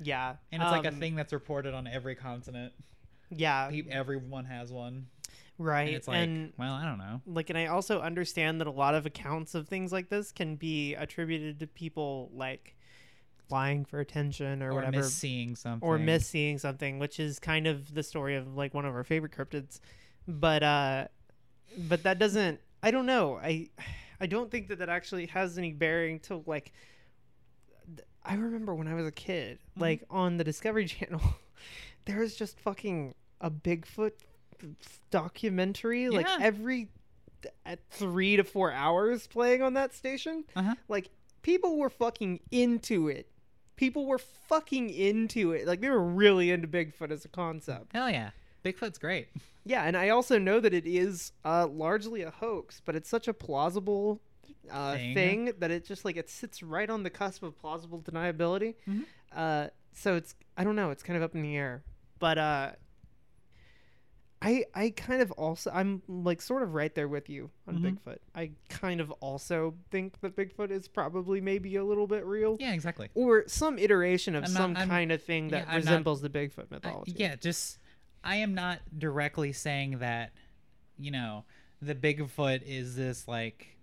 [0.00, 2.72] Yeah, and it's like a um, thing that's reported on every continent.
[3.30, 5.06] Yeah, Everyone has one,
[5.58, 5.88] right.
[5.88, 7.20] and it's like, and well, I don't know.
[7.26, 10.56] like, and I also understand that a lot of accounts of things like this can
[10.56, 12.74] be attributed to people like
[13.50, 15.86] lying for attention or, Or whatever, seeing something.
[15.86, 19.04] or miss seeing something, which is kind of the story of like one of our
[19.04, 19.80] favorite cryptids.
[20.26, 21.08] But uh,
[21.76, 22.60] but that doesn't.
[22.82, 23.36] I don't know.
[23.42, 23.68] I
[24.20, 26.72] I don't think that that actually has any bearing to like.
[28.24, 29.80] I remember when I was a kid, Mhm.
[29.80, 31.22] like on the Discovery Channel,
[32.04, 34.12] there was just fucking a Bigfoot
[35.10, 36.88] documentary, like every
[37.64, 40.44] at three to four hours playing on that station.
[40.56, 40.74] Uh-huh.
[40.88, 41.10] Like
[41.42, 43.28] people were fucking into it.
[43.76, 45.66] People were fucking into it.
[45.66, 47.92] Like they were really into Bigfoot as a concept.
[47.92, 48.30] Hell yeah,
[48.64, 49.28] Bigfoot's great.
[49.64, 53.28] Yeah, and I also know that it is uh, largely a hoax, but it's such
[53.28, 54.20] a plausible
[54.70, 55.14] uh, Thing.
[55.14, 55.52] thing.
[55.58, 58.74] that it just like it sits right on the cusp of plausible deniability.
[58.86, 59.04] Mhm.
[59.34, 61.82] Uh, so it's I don't know, it's kind of up in the air.
[62.18, 62.72] But uh
[64.40, 67.98] I I kind of also I'm like sort of right there with you on Mhm.
[67.98, 68.18] Bigfoot.
[68.36, 72.56] I kind of also think that Bigfoot is probably maybe a little bit real.
[72.60, 73.08] Yeah, exactly.
[73.14, 76.20] Or some iteration of not- some I'm- kind of thing that yeah, I'm not- resembles
[76.20, 77.14] the Bigfoot I- mythology.
[77.16, 77.78] yeah, just
[78.24, 80.32] I am not directly saying that,
[80.98, 81.44] you know,
[81.80, 83.76] the Bigfoot is this like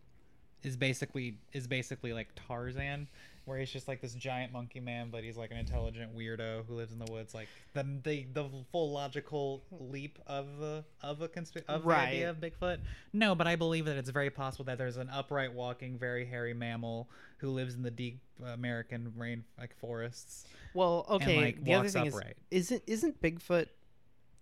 [0.63, 3.07] is basically is basically like Tarzan,
[3.45, 6.73] where he's just like this giant monkey man, but he's like an intelligent weirdo who
[6.75, 7.33] lives in the woods.
[7.33, 12.05] Like the the, the full logical leap of the of a consp- of Right.
[12.05, 12.79] the idea of Bigfoot.
[13.13, 16.53] No, but I believe that it's very possible that there's an upright walking, very hairy
[16.53, 20.45] mammal who lives in the deep American rain like forests.
[20.73, 21.37] Well, okay.
[21.37, 22.35] like, the other thing upright.
[22.51, 23.67] is, isn't isn't Bigfoot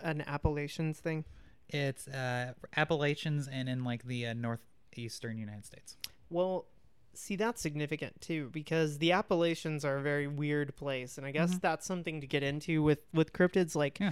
[0.04, 1.26] an Appalachians thing?
[1.70, 5.98] It's uh, Appalachians and in like the uh, northeastern United States.
[6.30, 6.66] Well,
[7.14, 11.56] see that's significant too because the Appalachians are a very weird place, and I guess
[11.56, 11.62] Mhm.
[11.62, 13.76] that's something to get into with with cryptids.
[13.76, 14.12] Like, Yeah.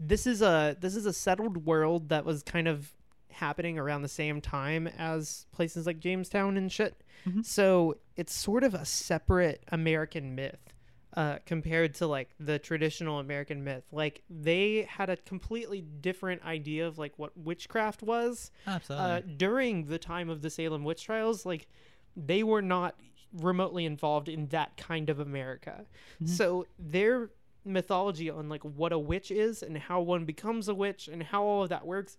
[0.00, 2.92] this is a this is a settled world that was kind of
[3.30, 7.02] happening around the same time as places like Jamestown and shit.
[7.26, 7.44] Mhm.
[7.44, 10.72] So it's sort of a separate American myth.
[11.16, 16.86] Uh, compared to like the traditional American myth, like they had a completely different idea
[16.86, 19.06] of like what witchcraft was, Absolutely.
[19.06, 21.68] uh, during the time of the Salem witch trials, like
[22.14, 22.96] they were not
[23.32, 25.86] remotely involved in that kind of America.
[26.22, 26.28] Mhm.
[26.28, 27.30] So their
[27.64, 31.42] mythology on like what a witch is and how one becomes a witch and how
[31.42, 32.18] all of that works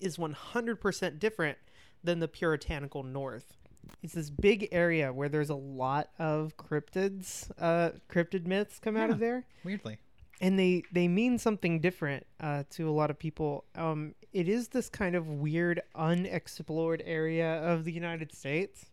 [0.00, 1.58] is 100% different
[2.02, 3.58] than the puritanical north.
[4.02, 9.10] It's this big area where there's a lot of cryptids, uh, cryptid myths come out
[9.10, 9.98] of there Weirdly.
[10.40, 13.64] and they they mean something different uh, to a lot of people.
[13.74, 18.86] Um, it is this kind of weird, unexplored area of the United States.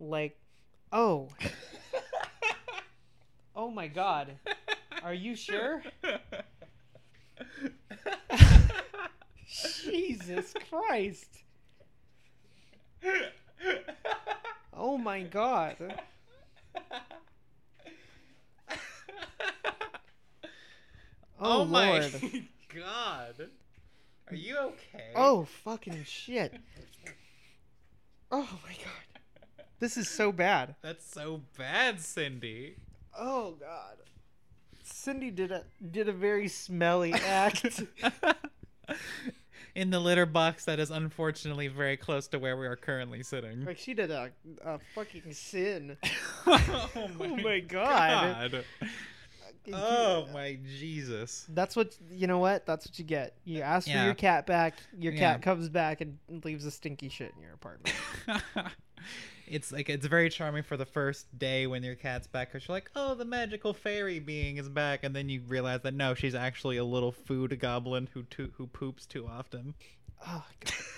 [0.00, 0.38] Like,
[0.92, 1.28] oh,
[3.56, 4.32] oh my God,
[5.02, 5.82] are you sure?
[9.84, 11.44] Jesus Christ!
[14.72, 15.76] Oh my God!
[21.40, 22.12] Oh, oh, my Lord!
[22.74, 23.48] god.
[24.28, 25.12] Are you okay?
[25.14, 26.52] Oh fucking shit!
[28.32, 29.54] Oh my God!
[29.78, 30.74] This is so bad.
[30.82, 32.74] That's so bad, Cindy.
[33.16, 33.98] Oh god.
[34.82, 37.82] Cindy did a did a very smelly act.
[39.78, 43.64] In the litter box that is unfortunately very close to where we are currently sitting.
[43.64, 44.32] like she did a,
[44.64, 45.96] a fucking sin.
[46.48, 48.50] Oh, oh my God.
[48.50, 48.64] God.
[49.72, 51.46] Oh my Jesus.
[51.50, 52.66] That's what you know what?
[52.66, 53.36] That's what you get.
[53.44, 55.32] You uh, ask for your cat back, your Yeah.
[55.34, 57.94] cat comes back and leaves a stinky shit in your apartment.
[59.46, 62.76] it's like it's very charming for the first day when your cat's back because you're
[62.76, 66.34] like, oh, the magical fairy being is back, and then you realize that no, she's
[66.34, 69.74] actually a little food goblin who to- who poops too often.
[70.26, 70.44] Oh.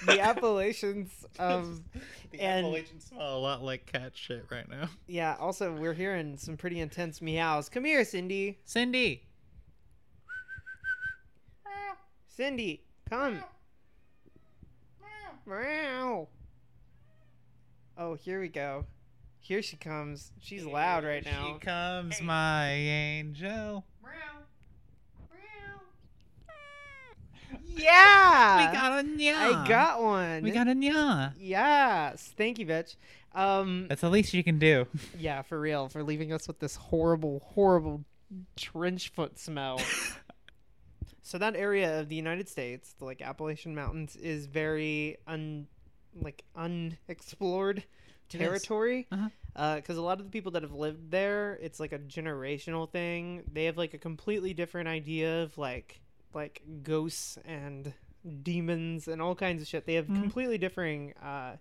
[0.06, 1.84] The Appalachians um
[2.30, 4.88] the and- Appalachians smell a lot like cat shit right now.
[5.06, 7.68] yeah, also we're hearing some pretty intense meows.
[7.68, 8.58] Come here, Cindy.
[8.64, 9.24] Cindy,
[12.28, 13.42] Cindy, come.
[15.46, 16.28] Meow.
[17.98, 18.86] Oh, here we go.
[19.40, 20.32] Here she comes.
[20.40, 21.54] She's loud right now.
[21.54, 23.84] She comes, my angel.
[27.76, 28.70] Yeah.
[28.70, 29.34] we got a nya.
[29.36, 30.42] I got one.
[30.42, 31.32] We got a nya.
[31.38, 32.32] Yes.
[32.36, 32.96] Thank you, bitch.
[33.34, 34.86] Um That's the least you can do.
[35.18, 38.04] yeah, for real, for leaving us with this horrible, horrible
[38.56, 39.80] trench foot smell.
[41.22, 45.66] so that area of the United States, the like Appalachian Mountains, is very un
[46.20, 47.84] like unexplored
[48.28, 49.06] territory.
[49.10, 49.76] Uh-huh.
[49.76, 53.42] Because a lot of the people that have lived there, it's like a generational thing.
[53.52, 56.00] They have like a completely different idea of like
[56.34, 57.92] like ghosts and
[58.42, 59.86] demons and all kinds of shit.
[59.86, 60.20] They have Mhm.
[60.20, 61.56] completely differing uh,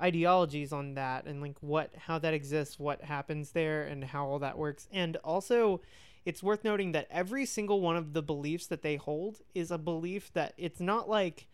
[0.00, 4.38] ideologies on that and like what how that exists, what happens there, and how all
[4.40, 4.88] that works.
[4.92, 5.80] And also,
[6.24, 9.78] it's worth noting that every single one of the beliefs that they hold is a
[9.78, 11.46] belief that it's not like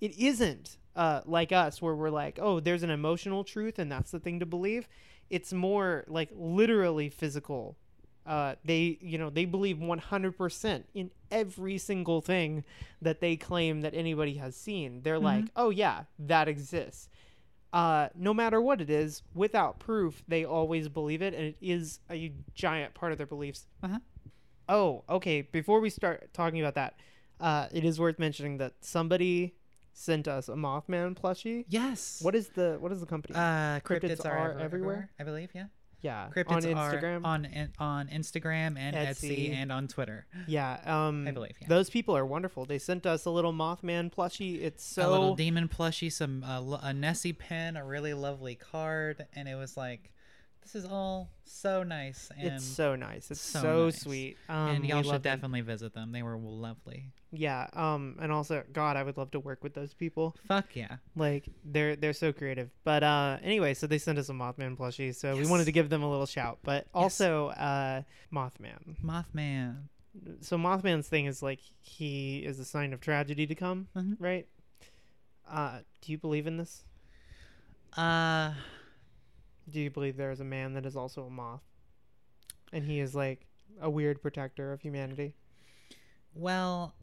[0.00, 4.10] it isn't uh, like us where we're like oh there's an emotional truth and that's
[4.10, 4.88] the thing to believe
[5.30, 7.76] it's more like literally physical
[8.28, 12.62] uh, they you know they believe 100% in every single thing
[13.02, 17.08] that they claim that anybody has seen they're like oh yeah that exists
[17.72, 22.00] uh, no matter what it is without proof they always believe it and it is
[22.10, 23.98] a giant part of their beliefs Uh-huh.
[24.68, 26.94] oh okay before we start talking about that
[27.40, 29.54] uh, it is worth mentioning that somebody
[29.92, 32.20] sent us a mothman plushie Yes.
[32.22, 34.64] what is the what is the company Uh, Cryptids cryptids, are are, everywhere?
[34.64, 35.50] everywhere, I believe.
[35.54, 35.66] Yeah.
[36.00, 37.24] Yeah, Cryptids on Instagram.
[37.24, 39.50] are on on Instagram and Etsy.
[39.50, 39.54] Etsy.
[39.54, 40.26] and on Twitter.
[40.46, 41.68] yeah, um, I believe, yeah.
[41.68, 42.64] those people are wonderful.
[42.64, 44.62] They sent us a little Mothman plushie.
[44.62, 49.26] It's so a little demon plushie, some uh, a Nessie pen, a really lovely card,
[49.34, 50.12] and it was like,
[50.72, 53.30] this is all so nice, and it's so nice.
[53.30, 54.00] It's so so, nice.
[54.02, 54.36] sweet.
[54.50, 55.36] Um, and y'all should love them.
[55.38, 56.12] definitely visit them.
[56.12, 57.10] They were lovely.
[57.32, 57.68] Yeah.
[57.72, 60.36] Um, and also, God, I would love to work with those people.
[60.46, 60.96] Fuck yeah.
[61.16, 62.70] Like they're they're so creative.
[62.84, 65.88] But uh, anyway, so they sent us a Mothman plushie, so we wanted to give
[65.88, 66.58] them a little shout.
[66.62, 68.02] But also, uh,
[68.32, 68.96] Mothman.
[69.02, 69.76] Mothman.
[70.42, 74.16] So Mothman's thing is like he is a sign of tragedy to come, Mhm.
[74.18, 74.46] right?
[75.48, 76.84] Uh, do you believe in this?
[77.96, 78.52] Uh,
[79.70, 81.62] Do you believe there is a man that is also a moth,
[82.72, 83.46] and he is like
[83.80, 85.34] a weird protector of humanity?
[86.34, 86.94] well,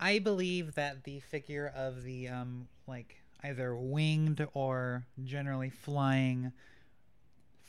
[0.00, 6.52] I believe that the figure of the um like either winged or generally flying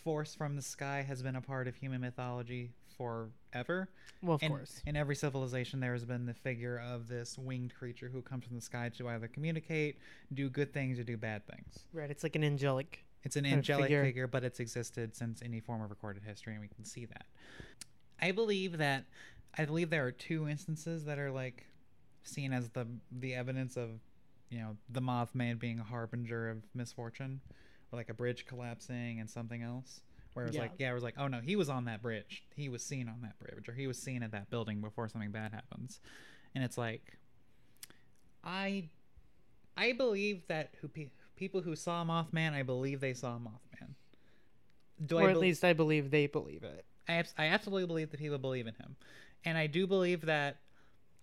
[0.04, 3.90] force from the sky has been a part of human mythology forever.
[4.22, 4.82] Well, of in, course.
[4.86, 8.56] in every civilization, there has been the figure of this winged creature who comes from
[8.56, 9.98] the sky to either communicate,
[10.34, 11.86] do good things, or do bad things.
[11.94, 12.10] Right.
[12.10, 13.06] It's like an angelic.
[13.24, 14.04] It's an angelic figure.
[14.04, 14.28] figure.
[14.28, 17.26] but it's existed since any form of recorded history, and we can see that.
[18.22, 19.06] I believe that
[19.58, 21.66] I believe there are two instances that are like
[22.24, 23.90] seen as the the evidence of
[24.50, 27.42] you know the Mothman being a harbinger of misfortune,
[27.92, 30.02] or like a bridge collapsing and something else.
[30.34, 30.62] Where it was Yeah.
[30.64, 32.44] like, yeah, it was like, oh no, he was on that bridge.
[32.56, 35.32] He was seen on that bridge, or he was seen at that building before something
[35.32, 36.00] bad happens.
[36.56, 37.18] And it's like,
[38.44, 38.90] I,
[39.76, 40.88] I believe that who
[41.40, 43.96] people who saw Mothman, I believe they saw Mothman.
[45.04, 46.86] Do or I at least I believe they believe it.
[47.08, 48.98] I, I absolutely believe that people believe in him,
[49.46, 50.58] and I do believe that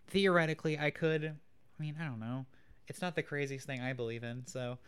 [0.08, 1.24] theoretically I could.
[1.24, 2.46] I mean, I don't know.
[2.88, 4.78] It's not the craziest thing I believe in, so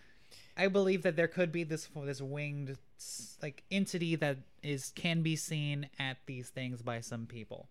[0.57, 2.79] I believe that there could be this this winged
[3.43, 7.69] like entity that is can be seen at these things by some people.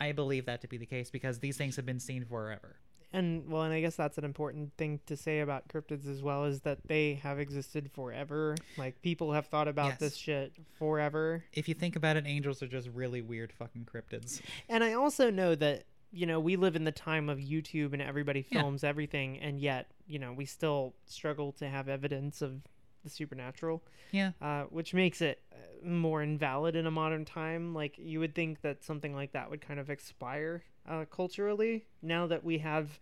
[0.00, 2.76] I believe that to be the case because these things have been seen forever.
[3.12, 6.44] And well, and I guess that's an important thing to say about cryptids as well
[6.44, 8.56] is that they have existed forever.
[8.76, 9.98] Like people have thought about Yes.
[10.00, 11.44] this shit forever.
[11.52, 14.40] If you think about it, angels are just really weird fucking cryptids.
[14.68, 18.02] And I also know that you know we live in the time of YouTube and
[18.02, 18.60] everybody Yeah.
[18.60, 22.62] films everything, and yet you know we still struggle to have evidence of
[23.04, 24.32] the supernatural, Yeah.
[24.40, 27.72] uh, which makes it uh, more invalid in a modern time.
[27.72, 32.26] Like you would think that something like that would kind of expire uh, culturally now
[32.26, 32.98] that we have,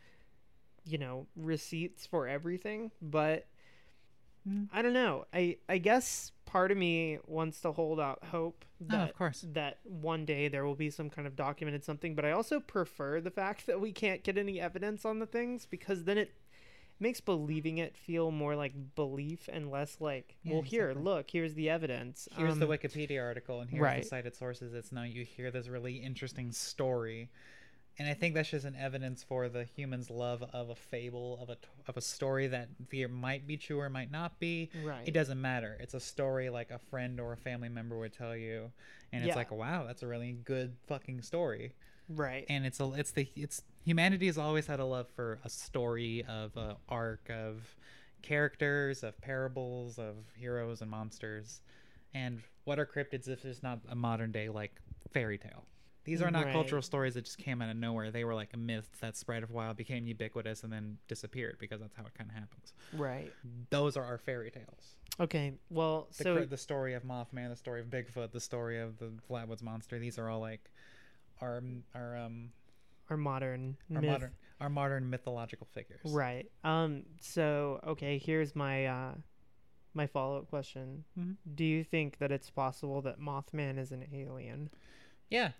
[0.84, 2.90] you know, receipts for everything.
[3.02, 3.46] But
[4.46, 4.68] Mm.
[4.74, 5.24] I don't know.
[5.32, 9.46] I I guess part of me wants to hold out hope Oh, that of course.
[9.54, 12.14] that one day there will be some kind of documented something.
[12.14, 15.64] But I also prefer the fact that we can't get any evidence on the things
[15.64, 16.34] because then it
[17.00, 21.04] makes believing it feel more like belief and less like, Yeah, well, here, exactly.
[21.10, 22.28] look, here's the evidence.
[22.36, 24.02] Here's the Um, Wikipedia article, and here's right.
[24.02, 24.74] the cited sources.
[24.74, 27.30] It's now you hear this really interesting story,
[27.98, 31.48] and I think that's just an evidence for the human's love of a fable, of
[31.50, 31.56] a
[31.88, 34.70] of a story that either might be true or might not be.
[34.82, 35.06] Right.
[35.06, 35.76] It doesn't matter.
[35.80, 38.72] It's a story like a friend or a family member would tell you,
[39.12, 39.36] and it's Yeah.
[39.36, 41.74] like, wow, that's a really good fucking story.
[42.08, 42.44] Right.
[42.48, 46.24] And it's a it's the it's humanity has always had a love for a story
[46.28, 47.76] of a arc of
[48.22, 51.60] characters of parables of heroes and monsters
[52.14, 54.72] and what are cryptids if it's not a modern day like
[55.12, 55.66] fairy tale
[56.04, 56.52] these are not Right.
[56.52, 59.42] cultural stories that just came out of nowhere they were like a myth that spread
[59.42, 63.32] a while became ubiquitous and then disappeared because that's how it kind of happens right.
[63.70, 65.52] those are our fairy tales Okay.
[65.70, 69.12] Well, the, so the story of mothman the story of bigfoot the story of the
[69.30, 70.72] flatwoods monster these are all like
[71.40, 71.62] our
[71.94, 72.50] our um
[73.10, 74.10] our modern our myth.
[74.10, 74.30] modern
[74.60, 76.00] our modern mythological figures.
[76.04, 76.50] Right.
[76.64, 77.04] Um.
[77.20, 79.14] So okay, here's my uh,
[79.94, 81.04] my follow up question.
[81.18, 81.36] Mhm.
[81.54, 84.70] Do you think that it's possible that Mothman is an alien?
[85.30, 85.50] Yeah.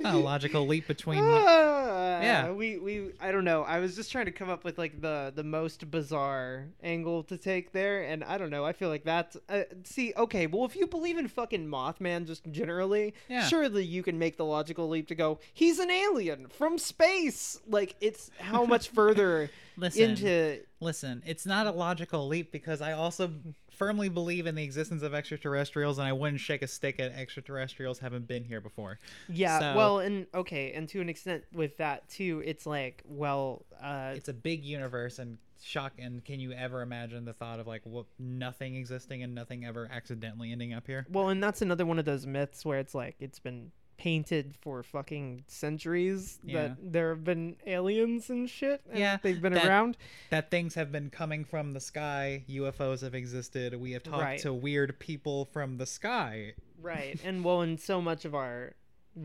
[0.00, 2.52] Not a logical leap between Ah, Yeah.
[2.52, 3.62] we we I don't know.
[3.64, 7.36] I was just trying to come up with like the the most bizarre angle to
[7.36, 8.64] take there, and I don't know.
[8.64, 10.12] I feel like that's uh, see.
[10.16, 13.48] Okay, well, if you believe in fucking Mothman just generally, Yeah.
[13.48, 15.40] surely you can make the logical leap to go.
[15.52, 17.58] He's an alien from space.
[17.66, 20.10] Like it's how much further listen.
[20.10, 23.32] into listen, it's not a logical leap because I also
[23.78, 28.00] firmly believe in the existence of extraterrestrials, and I wouldn't shake a stick at extraterrestrials
[28.00, 28.98] haven't been here before.
[29.28, 29.58] yeah.
[29.60, 34.12] So- well, and okay, and to an extent with that too, it's like well, uh,
[34.16, 35.92] It's a big universe, and shock.
[35.98, 39.88] And can you ever imagine the thought of like what nothing existing and nothing ever
[39.90, 41.06] accidentally ending up here?
[41.10, 44.82] Well, and that's another one of those myths where it's like it's been painted for
[44.82, 46.68] fucking centuries Yeah.
[46.68, 48.80] that there have been aliens and shit.
[48.88, 49.96] And Yeah, they've been that- around.
[50.30, 52.44] that things have been coming from the sky.
[52.48, 53.74] UFOs have existed.
[53.74, 54.40] We have talked Right.
[54.40, 56.54] to weird people from the sky.
[56.80, 57.18] Right.
[57.24, 58.74] and well, and so much of our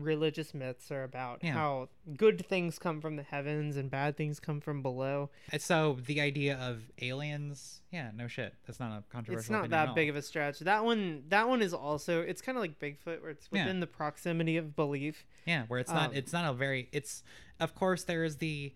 [0.02, 1.52] religious myths are about Yeah.
[1.52, 5.30] how good things come from the heavens and bad things come from below.
[5.58, 8.54] So the idea of aliens, yeah, no shit.
[8.66, 9.40] That's not a controversial.
[9.40, 10.58] It's not that big of a stretch.
[10.60, 13.64] That one that one is also it's kind of like Bigfoot where it's Yeah.
[13.64, 15.24] within the proximity of belief.
[15.46, 17.22] Yeah, where it's not Um, it's not a very it's
[17.60, 18.72] of course there is the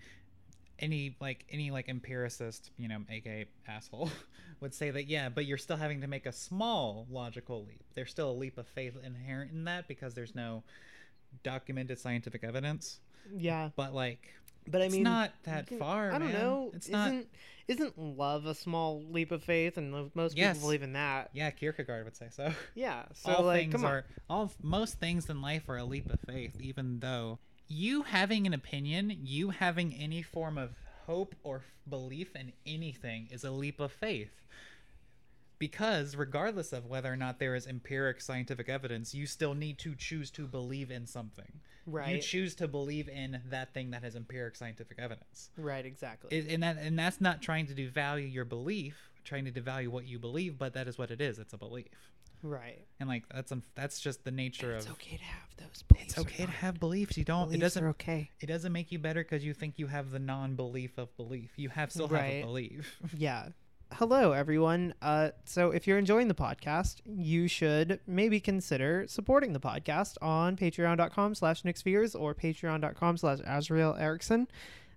[0.81, 4.11] any like any like empiricist, you know, aka asshole
[4.61, 7.83] would say that yeah, but you're still having to make a small logical leap.
[7.95, 10.63] There's still a leap of faith inherent in that because there's no
[11.43, 13.01] documented scientific evidence.
[13.35, 13.71] Yeah.
[13.77, 14.29] But like
[14.67, 16.11] But I mean, it's not that can- far.
[16.13, 16.41] I don't man.
[16.41, 16.71] know.
[16.75, 17.25] It's isn't not
[17.69, 20.57] isn't love a small leap of faith and most Yes.
[20.57, 21.29] people believe in that.
[21.35, 22.53] yeah, Kierkegaard would say so.
[22.75, 23.05] Yeah.
[23.15, 23.93] So all like things come on.
[23.93, 28.47] are all most things in life are a leap of faith even though you having
[28.47, 30.71] an opinion you having any form of
[31.07, 34.31] hope or f- belief in anything is a leap of faith
[35.59, 39.95] because regardless of whether or not there is empiric scientific evidence you still need to
[39.95, 42.17] choose to believe in something Right.
[42.17, 46.37] you choose to believe in that thing that has empiric scientific evidence Right, exactly.
[46.37, 50.07] it, and that and that's not trying to devalue your belief trying to devalue what
[50.07, 51.87] you believe but that is what it is it's a belief
[52.43, 52.85] right.
[53.01, 56.11] and like that's un- that's just the nature of It's okay to have those beliefs.
[56.11, 58.31] it's okay to have beliefs you don't it doesn't are okay.
[58.41, 61.69] it doesn't make you better because you think you have the non-belief of belief you
[61.71, 63.49] have still have a belief Yeah.
[63.93, 64.95] Hello, everyone.
[65.01, 70.57] Uh, so, if you're enjoying the podcast, you should maybe consider supporting the podcast on
[70.57, 74.47] patreon.com slash nickspheres or patreon.com slash Azrael Erickson.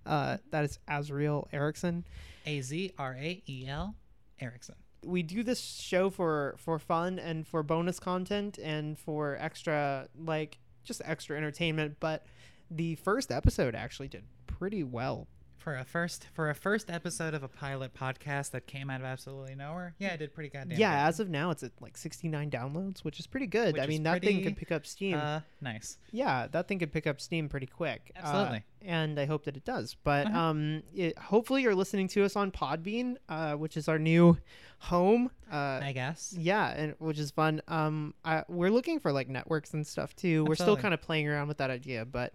[0.04, 2.04] Uh, that is Azrael Erickson.
[2.46, 3.94] a-z-r-a-e-l
[4.40, 4.74] erickson
[5.04, 10.58] We do this show for, for fun and for bonus content and for extra, like,
[10.84, 11.96] just extra entertainment.
[11.98, 12.26] But
[12.70, 15.28] the first episode actually did pretty well.
[15.62, 19.06] For a first for a first episode of a pilot podcast that came out of
[19.06, 22.50] absolutely nowhere yeah it did pretty goddamn yeah, as of now, it's at like 69
[22.50, 23.74] downloads, which is pretty good.
[23.74, 25.16] Which I mean, that thing could pick up steam.
[25.16, 28.10] uh nice Yeah, that thing could pick up steam pretty quick.
[28.16, 28.64] Uh, Absolutely.
[28.82, 29.94] and I hope that it does.
[30.02, 30.38] But Uh-huh.
[30.38, 34.36] um, it, hopefully you're listening to us on Podbean, uh, which is our new
[34.78, 35.30] home.
[35.50, 37.60] Uh, i guess yeah, and which is fun.
[37.68, 40.44] Um, I, we're looking for like networks and stuff too.
[40.44, 42.32] We're still kind of playing around with that idea, but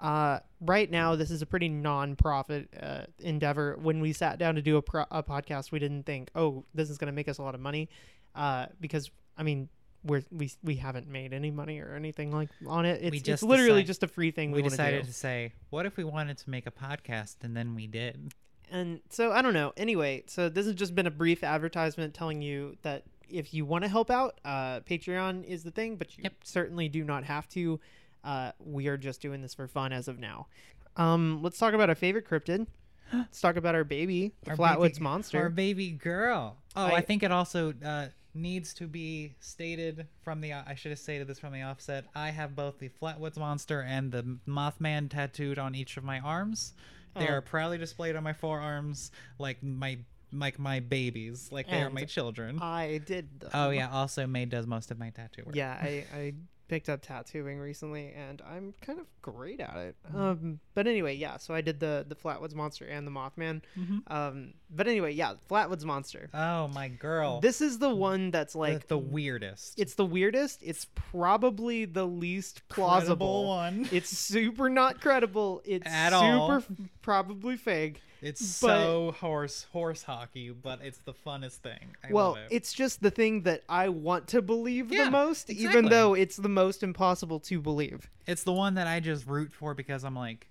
[0.00, 3.76] uh, right now this is a pretty non-profit uh, endeavor.
[3.80, 6.90] When we sat down to do a, pro- a podcast, we didn't think, oh, this
[6.90, 7.88] is going to make us a lot of money,
[8.34, 9.68] uh, because I mean.
[10.04, 13.00] We're, we we haven't made any money or anything like on it.
[13.02, 15.96] It's, it's literally decide- just a free thing we, we decided to say what if
[15.96, 18.32] we wanted to make a podcast and then we did
[18.70, 19.72] And so I don't know.
[19.76, 23.82] Anyway, so this has just been a brief advertisement telling you that if you want
[23.82, 26.34] to help out, uh, Patreon is the thing, but you Yep.
[26.44, 27.80] certainly do not have to.
[28.26, 30.48] Uh, we are just doing this for fun as of now.
[30.96, 32.66] Um, let's talk about our favorite cryptid.
[33.12, 35.38] let's talk about our baby, the Our Flatwoods baby- monster.
[35.38, 36.56] Our baby girl.
[36.74, 40.52] Oh, I, I- think it also uh, needs to be stated from the.
[40.54, 42.04] I should have stated this from the offset.
[42.14, 46.72] I have both the Flatwoods monster and the Mothman tattooed on each of my arms.
[47.14, 47.34] They Oh.
[47.34, 49.98] are proudly displayed on my forearms, like my
[50.32, 52.58] like my babies, like they are my children.
[52.60, 53.40] I did.
[53.40, 53.50] Them.
[53.54, 55.54] oh yeah, also May does most of my tattoo work.
[55.54, 56.34] Yeah, I, I
[56.68, 59.96] picked up tattooing recently, and I'm kind of great at it.
[60.08, 60.20] Mm-hmm.
[60.20, 61.36] Um, but anyway, yeah.
[61.36, 63.62] So I did the the Flatwoods monster and the Mothman.
[63.78, 64.02] Mhm.
[64.10, 66.28] Um, but anyway, yeah, Flatwoods monster.
[66.34, 67.40] Oh my girl.
[67.40, 69.78] This is the one that's like the, weirdest.
[69.78, 70.60] It's the weirdest.
[70.62, 73.46] It's probably the least Credible plausible.
[73.46, 73.88] one.
[73.92, 75.62] It's super not credible.
[75.64, 76.62] It's At super all.
[77.02, 78.00] probably fake.
[78.22, 81.94] It's but- so horse horse hockey, but it's the funnest thing.
[82.02, 82.48] I well, love it.
[82.50, 85.78] it's just the thing that I want to believe Yeah, the most, exactly.
[85.78, 88.08] even though it's the most impossible to believe.
[88.26, 90.48] It's the one that I just root for because I'm like,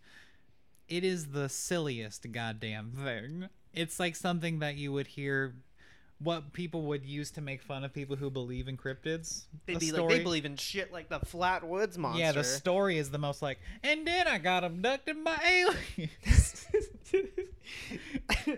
[0.87, 3.49] it is the silliest goddamn thing.
[3.73, 5.55] It's like something that you would hear
[6.19, 9.43] what people would use to make fun of people who believe in cryptids.
[9.65, 12.19] They'd The be like, story- they believe in shit like the Flatwoods monster.
[12.21, 16.65] Yeah, the story is the most like, and then I got abducted by aliens.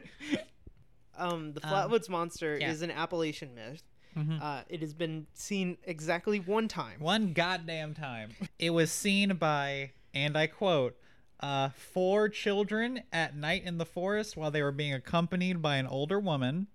[1.17, 2.69] um, the Um, Flatwoods monster yeah.
[2.71, 3.83] is an Appalachian myth.
[4.15, 4.41] Mhm.
[4.41, 6.99] Uh, it has been seen exactly one time.
[6.99, 8.31] One goddamn time.
[8.57, 10.97] It was seen by, and I quote,
[11.39, 15.85] uh, four children at night in the forest while they were being accompanied by an
[15.85, 16.67] older woman.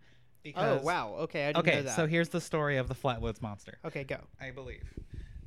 [0.56, 1.14] Oh wow!
[1.20, 1.96] Okay, I didn't know Okay, that.
[1.96, 3.78] so here's the story of the Flatwoods monster.
[3.84, 4.18] okay, go.
[4.40, 4.82] I believe.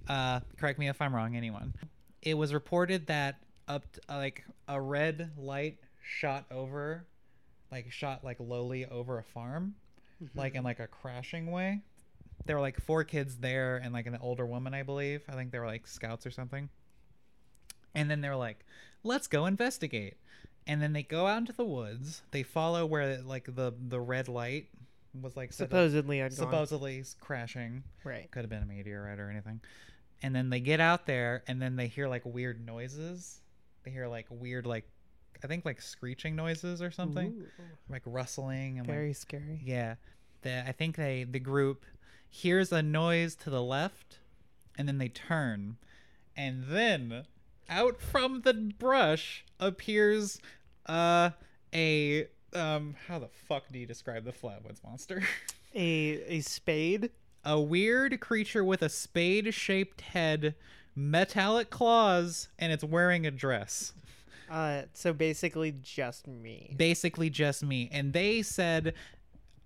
[0.07, 1.73] Uh, correct me if I'm wrong, anyone.
[2.21, 3.35] It was reported that
[3.67, 7.05] up t- uh, like a red light shot over,
[7.71, 9.75] like shot like lowly over a farm,
[10.23, 10.39] Mm-hmm.
[10.39, 11.81] like in like a crashing way.
[12.45, 15.23] there were like four kids there and like an older woman, I believe.
[15.27, 16.69] I think they were like scouts or something.
[17.93, 18.65] And then they were like,
[19.03, 20.15] "Let's go investigate."
[20.67, 22.21] And then they go out into the woods.
[22.31, 24.67] They follow where like the the red light
[25.21, 26.31] was like set up- Supposedly, gone.
[26.31, 27.83] supposedly crashing.
[28.03, 28.29] Right.
[28.31, 29.61] Could have been a meteorite or anything.
[30.21, 33.41] And then they get out there and then they hear like weird noises.
[33.83, 34.85] They hear like weird like
[35.43, 37.27] I think like screeching noises or something.
[37.37, 39.61] Ooh, Like rustling and like very scary.
[39.63, 39.95] yeah.
[40.41, 41.85] The, I think they the group
[42.29, 44.19] hears a noise to the left
[44.77, 45.77] and then they turn.
[46.37, 47.25] And then
[47.69, 50.39] out from the brush appears
[50.87, 51.31] uh
[51.73, 55.21] a um how the fuck do you describe the flatwoods monster?
[55.75, 57.09] A a spade.
[57.43, 60.55] a weird creature with a spade shaped head,
[60.95, 63.91] metallic claws, and it's wearing a dress.
[64.49, 66.73] Uh, so basically just me.
[66.77, 67.89] Basically, just me.
[67.91, 68.93] And they said,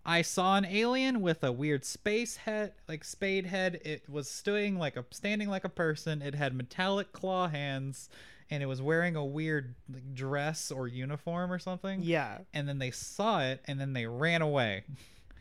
[0.06, 3.80] I saw an alien with a weird space head, like spade head.
[3.86, 6.22] It was standing like a standing like a person.
[6.24, 8.10] It had metallic claw hands,
[8.50, 12.02] and it was wearing a weird like, dress or uniform or something.
[12.02, 12.40] Yeah.
[12.54, 14.84] And then they saw it, and then they ran away,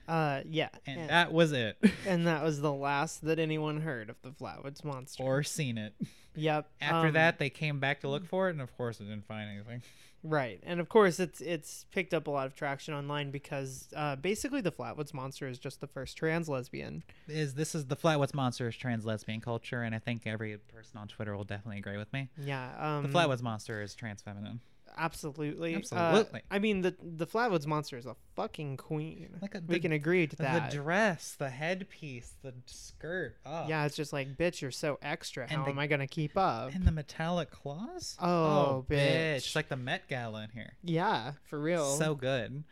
[0.07, 0.69] Uh, yeah.
[0.87, 4.31] and And, that was it, and that was the last that anyone heard of the
[4.31, 5.23] Flatwoods monster.
[5.23, 5.95] or seen it.
[6.35, 6.69] yep.
[6.81, 9.27] After um, that, they came back to look for it, and of course, it didn't
[9.27, 9.83] find anything.
[10.25, 14.17] Right, and of course it's it's picked up a lot of traction online because uh,
[14.17, 17.05] basically the Flatwoods monster is just the first trans lesbian.
[17.29, 20.99] Is this is the Flatwoods Monster is trans lesbian culture, and I think every person
[20.99, 22.29] on Twitter will definitely agree with me.
[22.37, 22.71] Yeah.
[22.79, 24.61] Um, The Flatwoods Monster is trans feminine,
[24.97, 25.75] Absolutely.
[25.75, 26.43] Uh, Absolutely.
[26.51, 29.37] I mean the the Flatwoods monster is a fucking queen.
[29.43, 30.71] Like a- we the- can agree to that.
[30.71, 33.37] the dress, the headpiece, the skirt.
[33.47, 33.67] Oh.
[33.69, 35.45] yeah, it's just like, bitch, you're so extra.
[35.45, 36.75] And How the- am I gonna keep up?
[36.75, 38.17] and the metallic claws.
[38.21, 39.37] Oh, bitch.
[39.37, 40.73] It's like the Met Gala in here.
[40.83, 41.97] yeah, for real.
[41.97, 42.65] So good.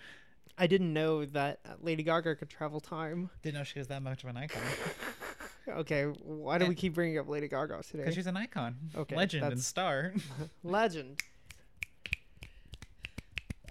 [0.59, 3.29] I didn't know that uh, Lady Gaga could travel time.
[3.43, 4.62] Didn't know she was that much of an icon
[5.69, 7.99] Okay, why do we keep bringing up Lady Gaga today?
[8.05, 10.14] because she's an icon, Okay, legend, and star.
[10.62, 11.21] Legend.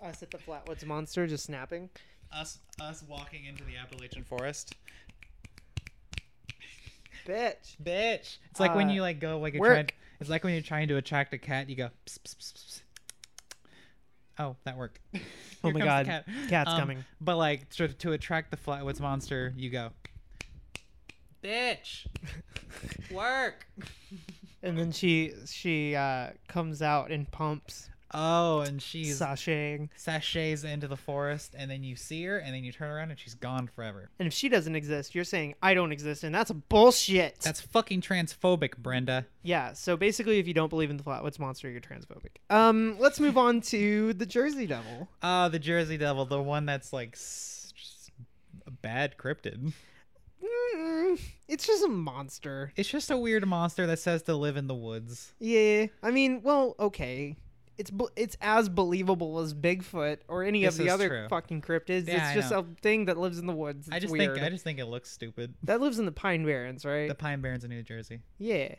[0.06, 1.90] Us at the Flatwoods Monster just snapping.
[2.32, 4.76] us, us walking into the Appalachian Forest.
[7.28, 7.76] Bitch.
[7.84, 8.38] Bitch.
[8.52, 9.90] It's like when Uh, you like go like you're trying.
[10.20, 11.70] It's like when you're trying to attract a cat.
[11.70, 11.90] You go.
[12.06, 12.82] Pss, pss, pss.
[14.38, 15.00] Oh, that worked.
[15.64, 16.06] Oh my god.
[16.06, 16.26] cat.
[16.48, 17.06] Cat's Um, coming.
[17.20, 19.90] But like to, to attract the Flatwoods monster, you go.
[21.44, 22.06] Bitch.
[23.12, 23.66] Work.
[24.62, 29.90] And then she she uh comes out and pumps, Oh, and she's sashaying.
[29.98, 33.20] sashays into the forest, and then you see her, and then you turn around, and
[33.20, 34.10] she's gone forever.
[34.20, 37.42] And if she doesn't exist, you're saying I don't exist, and that's bullshit.
[37.42, 39.26] That's fucking transphobic, Brenda.
[39.44, 39.74] yeah.
[39.74, 42.38] So basically, if you don't believe in the Flatwoods Monster, you're transphobic.
[42.50, 45.10] Um, let's move on to the Jersey Devil.
[45.22, 47.74] Ah, the Jersey Devil, the one that's like s-
[48.66, 49.74] a bad cryptid.
[50.44, 52.72] Mm, it's just a monster.
[52.76, 55.34] It's just a weird monster that says to live in the woods.
[55.40, 57.38] Yeah, I mean, well, okay.
[57.78, 61.28] It's it's as believable as Bigfoot or any This of the other true.
[61.30, 62.08] fucking cryptids.
[62.08, 62.60] Yeah, I it's just know.
[62.60, 63.90] a thing that lives in the woods.
[63.92, 64.34] I just weird.
[64.36, 65.54] think I just think it looks stupid.
[65.64, 67.08] that lives in the Pine Barrens, right?
[67.10, 68.22] The Pine Barrens in New Jersey.
[68.38, 68.76] yeah.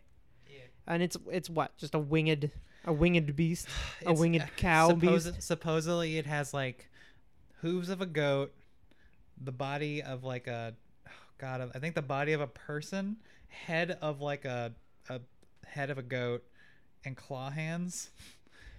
[0.48, 0.58] Yeah.
[0.86, 1.76] And it's it's what?
[1.76, 2.50] Just a winged
[2.86, 3.68] a winged beast,
[4.00, 5.00] a It's- winged uh, cow suppos-
[5.34, 5.42] beast.
[5.42, 6.88] Supposedly, it has like
[7.60, 8.54] hooves of a goat,
[9.38, 10.74] the body of like a
[11.06, 13.16] oh god, I think the body of a person,
[13.48, 14.72] head of like a
[15.10, 15.20] a
[15.66, 16.44] head of a goat,
[17.04, 18.10] and claw hands,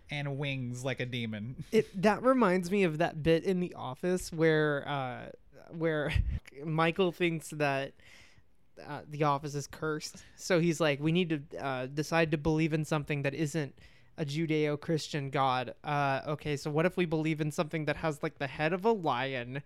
[0.10, 1.64] and wings like a demon.
[1.72, 5.30] It that reminds me of that bit in The Office where uh
[5.72, 6.14] where
[6.66, 7.94] Michael thinks that
[8.86, 10.24] uh, the office is cursed.
[10.36, 13.74] So he's like, we need to uh, decide to believe in something that isn't
[14.18, 15.74] a Judeo-Christian god.
[15.84, 18.86] Uh, okay, so what if we believe in something that has like the head of
[18.86, 19.62] a lion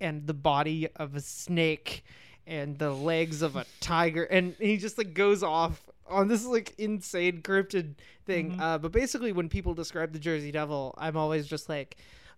[0.00, 2.04] and the body of a snake
[2.46, 4.24] and the legs of a tiger?
[4.24, 7.94] And he just like goes off on this like insane cryptid
[8.26, 8.52] thing.
[8.52, 8.60] Mhm.
[8.60, 11.96] Uh, but basically, when people describe the Jersey Devil, I'm always just like.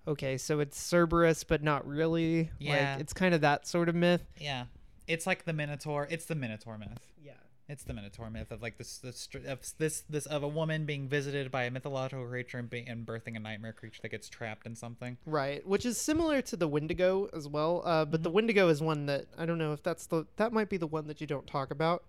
[0.08, 2.50] Okay, so it's Cerberus, but not really.
[2.58, 2.92] Yeah.
[2.92, 4.24] Like, it's kind of that sort of myth.
[4.38, 4.64] Yeah,
[5.06, 6.08] it's like the Minotaur.
[6.10, 7.06] It's the Minotaur myth.
[7.22, 7.34] Yeah.
[7.68, 11.06] It's the Minotaur myth of like this this of this this of a woman being
[11.06, 14.66] visited by a mythological creature and, being, and birthing a nightmare creature that gets trapped
[14.66, 15.18] in something.
[15.26, 17.82] Right, which is similar to the Wendigo as well.
[17.84, 20.70] Uh, but the Wendigo is one that I don't know if that's the that might
[20.70, 22.04] be the one that you don't talk about.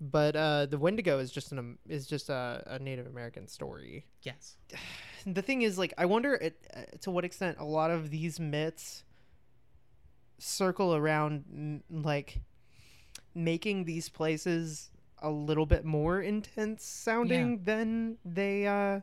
[0.00, 4.06] But uh, the Wendigo is just an um, is just a, a Native American story.
[4.22, 4.56] Yes.
[5.26, 8.38] The thing is, like, I wonder it, uh, to what extent a lot of these
[8.38, 9.02] myths
[10.38, 12.40] circle around mm, like
[13.34, 14.90] making these places
[15.20, 19.00] a little bit more intense sounding than they uh,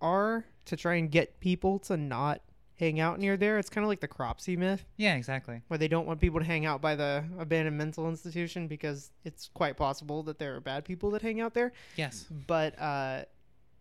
[0.00, 2.42] are to try and get people to not
[2.76, 3.58] hang out near there.
[3.58, 5.62] It's kind of like the Cropsey myth, Yeah, exactly.
[5.68, 9.48] where they don't want people to hang out by the abandoned mental institution because it's
[9.54, 11.72] quite possible that there are bad people that hang out there.
[11.96, 12.26] Yes.
[12.46, 13.24] But uh,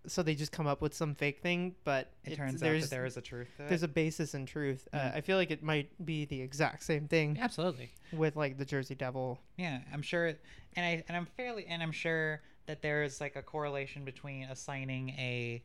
[0.06, 1.74] so they just come up with some fake thing.
[1.86, 3.70] But It it's- turns out there's that there is a truth to it.
[3.70, 4.88] there's a basis in truth.
[4.94, 5.16] Uh, Mhm.
[5.16, 7.92] I feel like it might be the exact same thing Absolutely.
[8.12, 9.40] with like the Jersey Devil.
[9.58, 13.36] Yeah, I'm sure, and I and I'm fairly, and I'm sure that there is like
[13.36, 15.64] a correlation between assigning a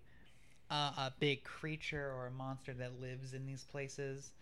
[0.71, 4.33] uh, a big creature or a monster that lives in these places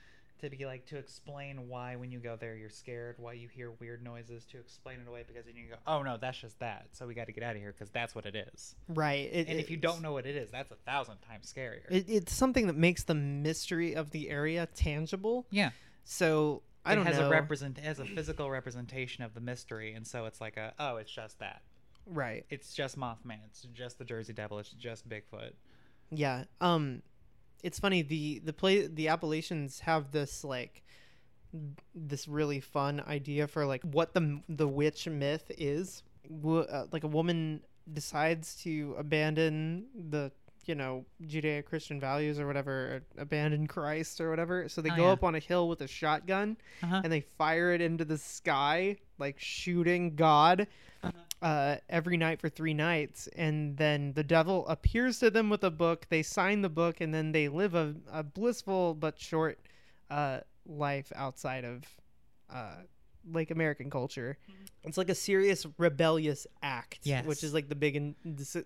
[0.41, 3.71] to be like to explain why when you go there you're scared, why you hear
[3.81, 6.89] weird noises, to explain it away because then you go, oh no, that's just that,
[6.93, 8.75] so we got to get out of here because that's what it is.
[8.89, 9.31] Right.
[9.33, 11.91] It, And if you don't know what it is, that's a thousand times scarier.
[11.91, 15.47] it, it's something that makes the mystery of the area tangible.
[15.51, 15.71] yeah,
[16.05, 17.29] So I don't it has know.
[17.29, 20.75] a represent, it has a physical representation of the mystery, and so it's like a,
[20.79, 21.63] oh, it's just that.
[22.05, 22.45] right.
[22.51, 23.39] It's just Mothman.
[23.47, 24.59] It's just the Jersey Devil.
[24.59, 25.53] It's just Bigfoot.
[26.11, 26.45] Yeah.
[26.61, 27.03] Um
[27.63, 30.83] it's funny the the play the Appalachians have this like
[31.95, 36.03] this really fun idea for like what the the witch myth is.
[36.29, 40.33] Wo- uh, like a woman decides to abandon the
[40.65, 44.69] you know Judeo-Christian values or whatever, or abandon Christ or whatever.
[44.69, 45.13] So they Oh, go yeah.
[45.13, 47.01] up on a hill with a shotgun Uh-huh.
[47.05, 50.67] and they fire it into the sky like shooting God
[51.03, 51.47] Uh-huh.
[51.47, 55.71] uh, every night for three nights, and then the devil appears to them with a
[55.71, 56.07] book.
[56.09, 59.59] They sign the book, and then they live a, a blissful but short
[60.11, 61.85] uh, life outside of
[62.51, 62.77] uh,
[63.31, 64.39] like American culture.
[64.85, 68.15] It's like a serious rebellious act, which is like the big and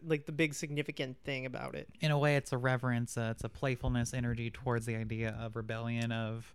[0.04, 1.88] like the big significant thing about it.
[2.00, 3.16] In a way, it's a reverence.
[3.18, 6.54] Uh, it's a playfulness energy towards the idea of rebellion, of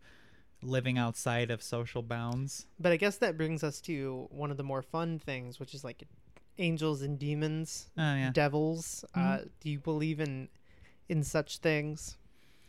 [0.62, 2.66] living outside of social bounds.
[2.80, 5.84] But I guess that brings us to one of the more fun things, which is
[5.84, 6.04] like
[6.58, 8.32] angels and demons, Oh yeah.
[8.32, 9.04] devils.
[9.14, 9.50] Uh, Mhm.
[9.60, 10.50] do you believe in
[11.08, 12.18] in such things,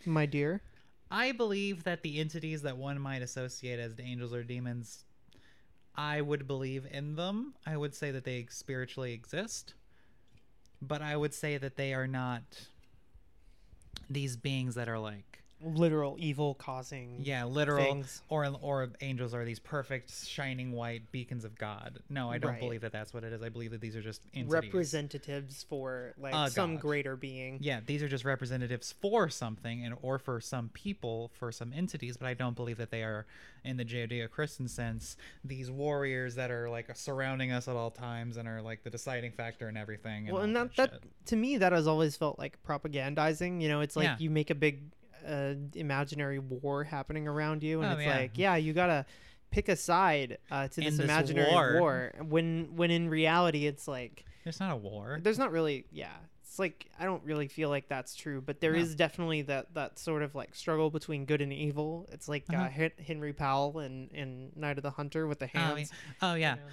[0.04, 0.60] my dear?
[1.10, 5.04] I believe that the entities that one might associate as angels or demons,
[5.94, 7.54] I would believe in them.
[7.64, 9.72] I would say that they spiritually exist,
[10.82, 12.42] but I would say that they are not
[14.10, 18.22] these beings that are like Literal evil causing yeah, literal things.
[18.28, 22.00] or or angels are these perfect shining white beacons of God.
[22.10, 22.60] No, I don't Right.
[22.60, 23.42] believe that that's what it is.
[23.42, 24.52] I believe that these are just entities.
[24.52, 26.82] representatives for like A some god.
[26.82, 27.58] greater being.
[27.62, 32.18] Yeah, these are just representatives for something and or for some people, for some entities,
[32.18, 33.24] but I don't believe that they are
[33.64, 38.46] in the Judeo-Christian sense these warriors that are like surrounding us at all times and
[38.46, 40.26] are like the deciding factor in everything.
[40.28, 43.62] And well, and that, that, that to me that has always felt like propagandizing.
[43.62, 44.16] You know, it's like Yeah.
[44.18, 44.82] you make a big
[45.26, 48.16] uh, imaginary war happening around you, and Oh, it's yeah.
[48.16, 49.04] like, yeah, you gotta
[49.50, 51.76] pick a side uh, to In this this imaginary war.
[51.80, 52.12] war.
[52.28, 55.18] When when in reality, it's like There's not a war.
[55.22, 56.12] there's not really yeah
[56.42, 58.96] it's like i don't really feel like that's true but there is No.
[58.96, 62.68] definitely that that sort of like struggle between good and evil it's like uh Uh-huh.
[62.68, 65.74] Hen- henry powell and and night of the hunter with the Oh, yeah.
[65.76, 66.54] hands Oh yeah.
[66.54, 66.66] You know,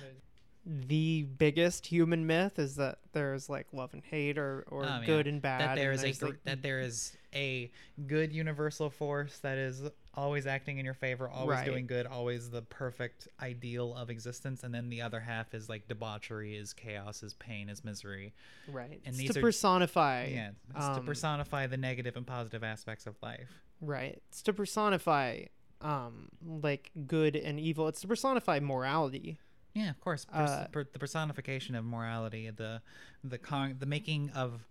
[0.65, 5.01] the biggest human myth is that there's like love and hate or or yeah.
[5.05, 7.69] good and bad that there is a like, that there is a
[8.07, 9.81] good universal force that is
[10.13, 11.65] always acting in your favor, always Right.
[11.65, 15.87] doing good, always the perfect ideal of existence, and then the other half is like
[15.87, 18.33] debauchery, is chaos, is pain, is misery.
[18.71, 22.25] right and it's these to are- personify yeah, it's to um, personify the negative and
[22.25, 23.49] positive aspects of life.
[23.81, 25.41] right it's to personify
[25.81, 26.29] um
[26.61, 29.37] like good and evil it's to personify morality
[29.73, 30.25] Yeah, of course.
[30.25, 32.81] Pers- Uh, per- the personification of morality, the
[33.23, 34.67] the con- the making of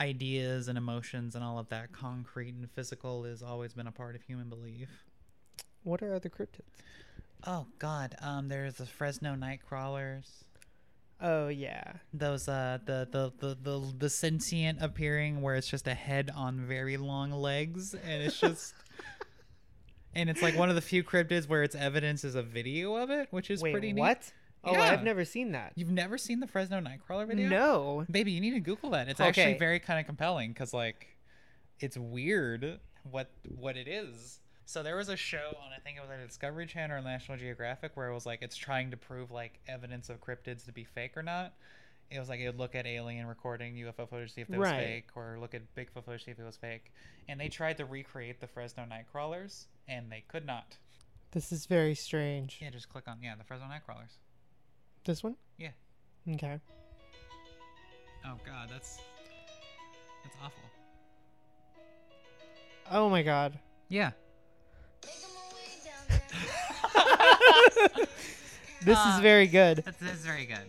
[0.00, 4.14] ideas and emotions and all of that concrete and physical has always been a part
[4.14, 5.04] of human belief.
[5.84, 6.82] what are other cryptids
[7.44, 10.44] Oh God, um, there's the Fresno night crawlers.
[11.20, 15.94] oh yeah Those uh, the the the the the sentient appearing where it's just a
[15.94, 18.74] head on very long legs, and it's just.
[20.14, 23.10] And it's like one of the few cryptids where its evidence is a video of
[23.10, 24.00] it, which is Wait, pretty neat.
[24.00, 24.32] what?
[24.66, 24.82] Oh, Yeah.
[24.82, 25.72] I've never seen that.
[25.76, 27.48] You've never seen the Fresno Nightcrawler video?
[27.48, 28.06] No.
[28.10, 29.08] Baby, you need to Google that.
[29.08, 31.16] It's actually very kind of compelling because like,
[31.80, 34.40] it's weird what what it is.
[34.64, 37.38] So there was a show on I think it was on Discovery Channel or National
[37.38, 40.82] Geographic where it was like it's trying to prove like evidence of cryptids to be
[40.84, 41.52] fake or not.
[42.10, 44.56] It was like it would look at alien recording UFO footage to see if it
[44.58, 44.78] was Right.
[44.78, 46.92] fake, or look at Bigfoot footage to see if it was fake.
[47.28, 50.76] And they tried to recreate the Fresno Nightcrawlers, and they could not.
[51.32, 52.58] This is very strange.
[52.62, 54.18] Yeah, just click on yeah the Fresno Nightcrawlers.
[55.06, 55.36] This one?
[55.56, 55.70] Yeah.
[56.34, 56.58] Okay.
[58.24, 58.98] Oh god, that's
[60.24, 60.62] that's awful.
[62.90, 63.58] Oh my god.
[63.88, 64.10] Yeah.
[68.84, 69.78] This Uh, is very good.
[69.78, 70.62] That's, that's very good.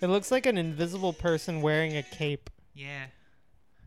[0.00, 2.50] It looks like an invisible person wearing a cape.
[2.74, 3.04] Yeah.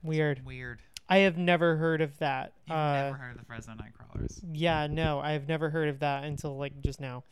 [0.03, 0.45] Weird.
[0.45, 0.79] Weird.
[1.09, 2.53] I have never heard of that.
[2.67, 4.39] You've uh, never heard of the Fresno Nightcrawlers.
[4.53, 7.25] Yeah, no, I've never heard of that until like just now.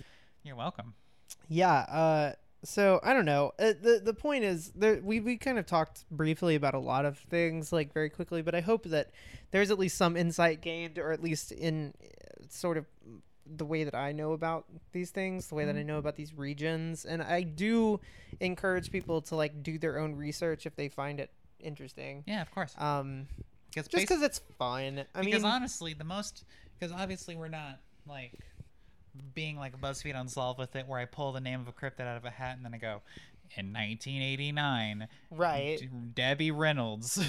[0.43, 0.93] You're welcome.
[1.49, 1.73] Yeah.
[1.73, 2.33] Uh,
[2.63, 3.51] so I don't know.
[3.59, 7.05] Uh, the The point is, there we we kind of talked briefly about a lot
[7.05, 8.41] of things, like very quickly.
[8.41, 9.11] But I hope that
[9.51, 12.85] there's at least some insight gained, or at least in uh, sort of
[13.45, 16.33] the way that I know about these things, the way that I know about these
[16.33, 17.99] regions, and I do
[18.39, 22.23] encourage people to like do their own research if they find it interesting.
[22.27, 22.75] Yeah, of course.
[22.77, 23.27] Um,
[23.69, 25.05] Because just because it's fun.
[25.15, 26.43] I because mean, honestly, the most
[26.77, 28.33] because obviously we're not like
[29.33, 32.17] being like BuzzFeed Unsolved with it, where I pull the name of a cryptid out
[32.17, 33.01] of a hat and then I go,
[33.55, 35.79] in 1989, right?
[35.79, 37.23] D- Debbie Reynolds.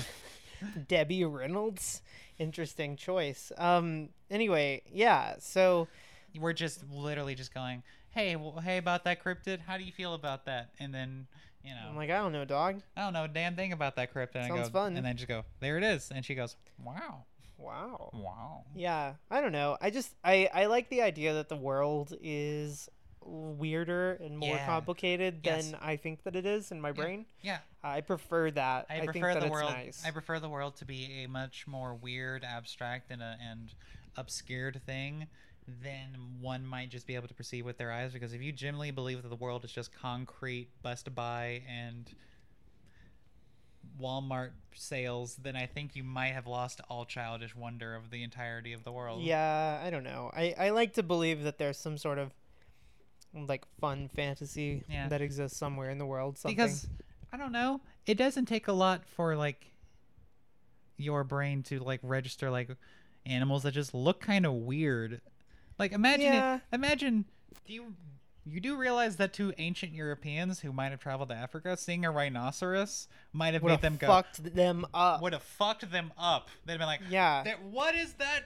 [0.88, 2.02] Debbie Reynolds.
[2.38, 3.52] Interesting choice.
[3.58, 4.10] Um.
[4.30, 5.36] Anyway, yeah.
[5.38, 5.88] So
[6.38, 10.14] we're just literally just going, hey, well, hey, about that cryptid, how do you feel
[10.14, 10.70] about that?
[10.78, 11.26] And then
[11.64, 12.80] you know, I'm like, I don't know, dog.
[12.96, 14.36] I don't know a damn thing about that cryptid.
[14.36, 14.96] And I Sounds go, fun.
[14.96, 16.10] And then just go, there it is.
[16.14, 17.24] And she goes, wow,
[17.60, 18.10] Wow.
[18.14, 18.64] wow.
[18.74, 19.14] Yeah.
[19.30, 19.76] I don't know.
[19.80, 22.88] I just I I like the idea that the world is
[23.22, 24.66] weirder and more Yeah.
[24.66, 25.70] complicated Yes.
[25.70, 27.26] than I think that it is in my brain.
[27.42, 28.86] Yeah, I prefer that.
[28.88, 29.70] I, I, think prefer that the world.
[29.72, 30.02] nice.
[30.04, 33.74] I prefer the world to be a much more weird, abstract, and a, and
[34.16, 35.26] obscured thing
[35.82, 38.12] than one might just be able to perceive with their eyes.
[38.12, 42.10] Because if you genuinely believe that the world is just concrete, Best Buy, and
[44.00, 48.72] Walmart sales, then I think you might have lost all childish wonder of the entirety
[48.72, 49.22] of the world.
[49.22, 50.30] Yeah, I don't know.
[50.34, 52.32] I, I like to believe that there's some sort of
[53.34, 55.08] like fun fantasy Yeah.
[55.08, 56.38] that exists somewhere in the world.
[56.38, 56.56] Something.
[56.56, 56.88] because
[57.32, 57.80] I don't know.
[58.06, 59.66] It doesn't take a lot for like
[60.96, 62.70] your brain to like register like
[63.26, 65.20] animals that just look kind of weird.
[65.78, 66.56] Like imagine Yeah.
[66.56, 67.24] it, imagine
[67.66, 67.94] do you
[68.46, 72.10] you do realize that to ancient Europeans who might have traveled to Africa, seeing a
[72.10, 75.20] rhinoceros might have would made have them go fucked them up.
[75.22, 76.48] would have fucked them up.
[76.64, 77.42] They'd been like, Yeah.
[77.42, 78.44] "That- what is that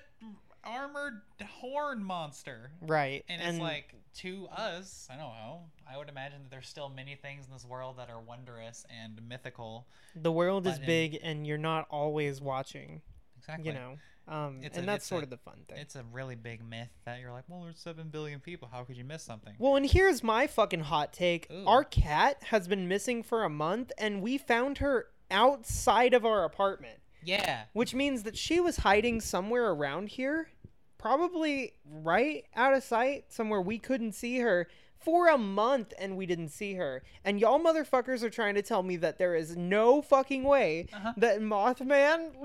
[0.64, 1.20] armored
[1.60, 3.24] horn monster?" Right.
[3.28, 5.60] And, it's like to us, I don't know.
[5.90, 9.20] I would imagine that there's still many things in this world that are wondrous and
[9.28, 9.86] mythical.
[10.16, 13.02] the world is big and you're not always watching.
[13.38, 13.66] Exactly.
[13.68, 13.98] You know.
[14.26, 15.78] Um, It's and a- that's sort a- of the fun thing.
[15.78, 18.68] It's a really big myth that you're like, well, there's seven billion people.
[18.72, 19.54] How could you miss something?
[19.58, 21.46] Well, and here's my fucking hot take.
[21.50, 21.64] Ooh.
[21.66, 26.44] Our cat has been missing for a month, and we found her outside of our
[26.44, 27.64] apartment, Yeah.
[27.74, 30.48] which means that she was hiding somewhere around here,
[30.96, 34.68] probably right out of sight, somewhere we couldn't see her
[35.04, 37.02] for a month, and we didn't see her.
[37.24, 41.12] And y'all motherfuckers are trying to tell me that there is no fucking way Uh-huh.
[41.18, 42.32] that Mothman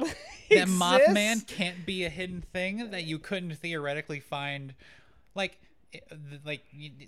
[0.49, 0.81] That exists?
[0.81, 4.73] Mothman can't be a hidden thing that you couldn't theoretically find.
[5.35, 5.57] Like,
[6.45, 6.63] like,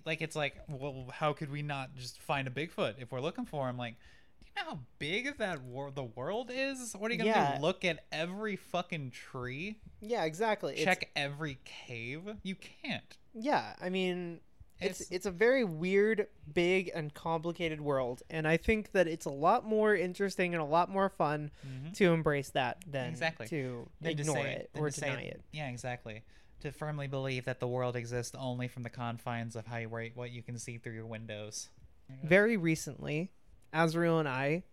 [0.06, 3.46] like it's like, well, how could we not just find a Bigfoot if we're looking
[3.46, 3.78] for him?
[3.78, 3.96] Like,
[4.44, 6.94] do you know how big that wor- the world is?
[6.98, 7.56] What are you gonna Yeah.
[7.58, 7.62] do?
[7.62, 9.78] Look at every fucking tree?
[10.02, 10.74] Yeah, exactly.
[10.74, 12.38] It's- Check every cave?
[12.44, 13.18] You can't.
[13.34, 14.42] Yeah, I mean,
[14.82, 19.26] it's It's- it's a very weird, big, and complicated world, and I think that it's
[19.26, 21.94] a lot more interesting and a lot more fun Mhm.
[21.98, 23.48] to embrace that than Exactly.
[23.50, 25.42] to Than to ignore say- it than or to say- deny it.
[25.52, 26.24] Yeah, exactly.
[26.62, 30.32] To firmly believe that the world exists only from the confines of how you, what
[30.32, 31.70] you can see through your windows.
[32.24, 33.32] Very recently,
[33.74, 34.64] Azrael and I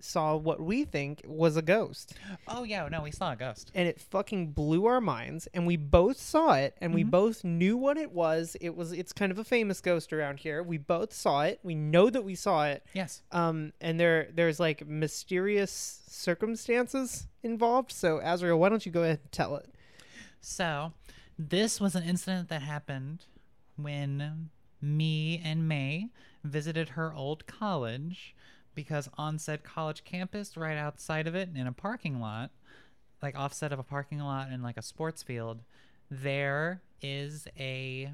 [0.00, 2.14] saw what we think was a ghost,
[2.48, 3.70] Oh yeah, no, we saw a ghost.
[3.74, 5.46] and it fucking blew our minds.
[5.54, 7.10] And we both saw it, and we Mhm.
[7.10, 8.56] both knew what it was.
[8.60, 10.62] It was it's kind of a famous ghost around here.
[10.62, 11.60] We both saw it.
[11.62, 12.84] We know that we saw it.
[12.94, 13.22] Yes.
[13.32, 19.20] um and there there's like mysterious circumstances involved so azrael why don't you go ahead
[19.22, 19.68] and tell it
[20.40, 20.92] So,
[21.38, 23.24] this was an incident that happened
[23.76, 26.10] when me and May
[26.44, 28.34] visited her old college
[28.76, 32.50] because on said college campus, right outside of it, in a parking lot,
[33.20, 35.62] like offset of a parking lot and like a sports field,
[36.08, 38.12] there is a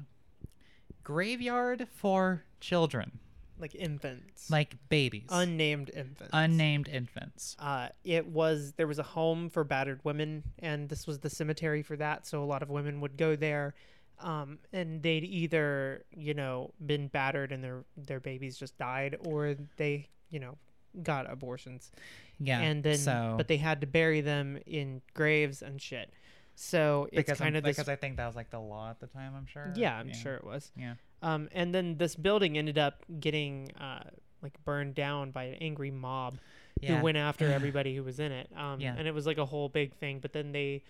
[1.03, 3.19] graveyard for children,
[3.59, 4.49] like infants.
[4.49, 6.31] Like babies, unnamed infants.
[6.33, 7.55] Unnamed infants.
[7.59, 11.83] uh it was there was a home for battered women and this was the cemetery
[11.83, 13.73] for that so a lot of women would go there.
[14.19, 19.55] Um and they'd either you know been battered and their their babies just died or
[19.77, 20.57] they you know
[21.01, 21.91] got abortions
[22.39, 26.11] Yeah, and then so but they had to bury them in graves and shit
[26.55, 28.89] so it's because kind I'm- of this because I think that was like the law
[28.91, 29.33] at the time.
[29.35, 29.73] I'm sure.
[29.75, 30.71] Yeah, I'm sure it was.
[30.77, 30.93] Yeah.
[31.23, 34.03] Um, and then this building ended up getting uh,
[34.43, 36.37] like burned down by an angry mob
[36.79, 36.97] Yeah.
[36.97, 38.49] who went after everybody who was in it.
[38.55, 38.93] Um, Yeah.
[38.95, 40.19] and it was like a whole big thing.
[40.19, 40.83] But then they,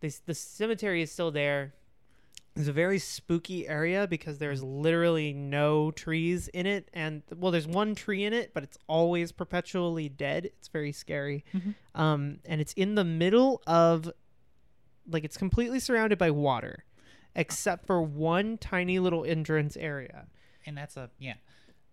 [0.00, 1.74] this the cemetery is still there.
[2.54, 7.66] It's a very spooky area because there's literally no trees in it, and well, there's
[7.66, 10.44] one tree in it, but it's always perpetually dead.
[10.46, 11.74] It's very scary, Mhm.
[11.94, 14.10] um, and it's in the middle of,
[15.06, 16.84] like, it's completely surrounded by water,
[17.34, 20.26] except for one tiny little entrance area.
[20.66, 21.36] And that's a yeah.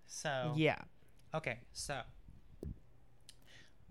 [0.07, 0.79] So Yeah,
[1.33, 2.01] Okay, so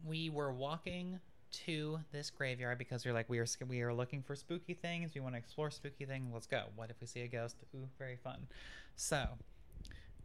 [0.04, 1.20] we were walking
[1.50, 5.14] to this graveyard because we're like we are we are looking for spooky things.
[5.14, 6.30] We want to explore spooky things.
[6.32, 6.64] Let's go.
[6.76, 7.56] What if we see a ghost?
[7.74, 8.46] Ooh, very fun.
[8.96, 9.26] So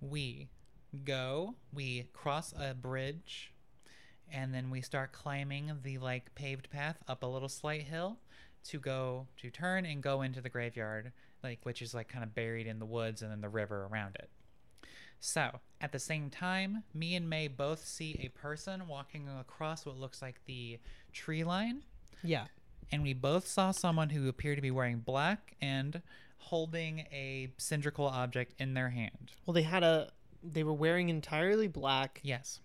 [0.01, 0.49] we
[1.05, 1.55] go.
[1.73, 3.53] We cross a bridge,
[4.31, 8.19] and then we start climbing the like paved path up a little slight hill
[8.65, 11.11] to go to turn and go into the graveyard,
[11.43, 14.15] like which is like kind of buried in the woods and then the river around
[14.15, 14.29] it.
[15.19, 19.99] So, at the same time, me and May both see a person walking across what
[19.99, 20.79] looks like the
[21.11, 21.83] tree line,
[22.23, 22.45] yeah.
[22.91, 26.01] and we both saw someone who appeared to be wearing black and
[26.37, 29.33] holding a cylindrical object in their hand.
[29.45, 30.11] Well, they had a.
[30.41, 32.19] They were wearing entirely black.
[32.23, 32.59] Yes.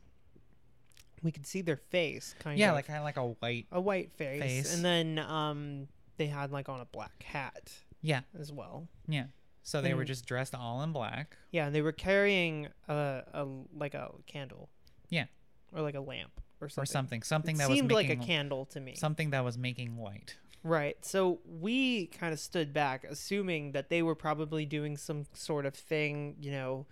[1.22, 2.70] We could see their face, kind Yeah, of.
[2.70, 3.66] Yeah, like kind of like a white.
[3.72, 4.74] a white face, Face.
[4.76, 8.86] and then um, they had like on a black hat Yeah, as well.
[9.08, 9.24] yeah.
[9.68, 11.36] So they were just dressed all in black.
[11.50, 13.46] Yeah, and they were carrying a, a
[13.76, 14.70] like a candle.
[15.10, 15.26] Yeah.
[15.74, 16.82] Or like a lamp or something.
[16.82, 18.94] Or something, something It that was seemed making like a candle to me.
[18.94, 20.38] something that was making light.
[20.64, 20.96] Right.
[21.04, 25.74] So we kind of stood back, assuming that they were probably doing some sort of
[25.74, 26.36] thing.
[26.40, 26.86] You know,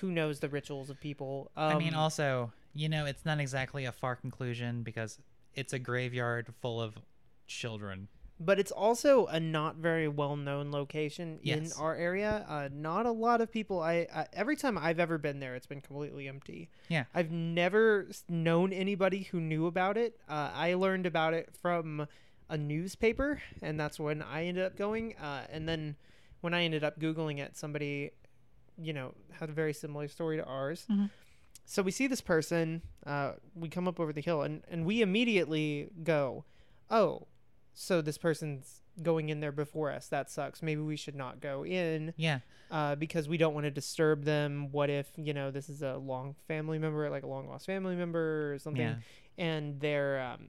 [0.00, 1.50] who knows the rituals of people?
[1.56, 5.18] Um, I mean, also, you know, it's not exactly a far conclusion because
[5.56, 6.96] it's a graveyard full of
[7.48, 8.06] children.
[8.40, 11.58] But it's also a not very well known location Yes.
[11.76, 12.44] in our area.
[12.48, 13.80] Uh, not a lot of people.
[13.80, 16.70] I, I every time I've ever been there, it's been completely empty.
[16.88, 17.04] Yeah.
[17.14, 20.18] I've never known anybody who knew about it.
[20.28, 22.06] Uh, I learned about it from
[22.48, 25.16] a newspaper, and that's when I ended up going.
[25.16, 25.96] Uh, and then
[26.40, 28.12] when I ended up googling it, somebody,
[28.80, 30.86] you know, had a very similar story to ours.
[30.88, 31.10] Mhm.
[31.64, 32.80] So we see this person.
[33.04, 36.44] Uh, we come up over the hill, and and we immediately go,
[36.88, 37.26] "Oh,
[37.80, 40.08] so this person's going in there before us.
[40.08, 40.62] That sucks.
[40.62, 42.40] Maybe we should not go in." Yeah.
[42.70, 44.70] uh, because we don't want to disturb them.
[44.72, 47.94] What if you know this is a long family member, like a long lost family
[47.96, 48.96] member or something, Yeah.
[49.38, 50.48] and they're um,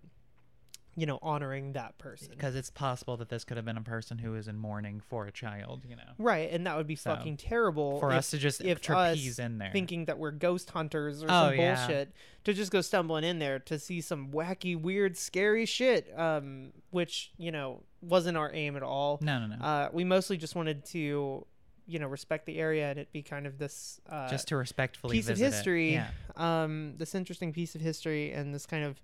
[0.95, 4.17] you know honoring that person, Because it's possible that this could have been a person
[4.17, 6.03] who is in mourning for a child, you know.
[6.17, 6.49] right?
[6.51, 9.39] And that would be So, fucking terrible For if- us to just if trapeze us
[9.39, 9.71] in there.
[9.71, 11.75] thinking that we're ghost hunters or Oh, some yeah.
[11.87, 12.11] bullshit
[12.43, 17.31] to just go stumbling in there to see some wacky, weird, scary shit, um, which
[17.37, 19.19] you know wasn't our aim at all.
[19.21, 19.63] no, no, no.
[19.63, 21.45] Uh, we mostly just wanted to,
[21.87, 25.15] you know, respect the area and it be kind of this uh, just to respectfully
[25.17, 25.53] piece of visit it.
[25.53, 26.07] history, Yeah.
[26.35, 29.01] um, this interesting piece of history and this kind of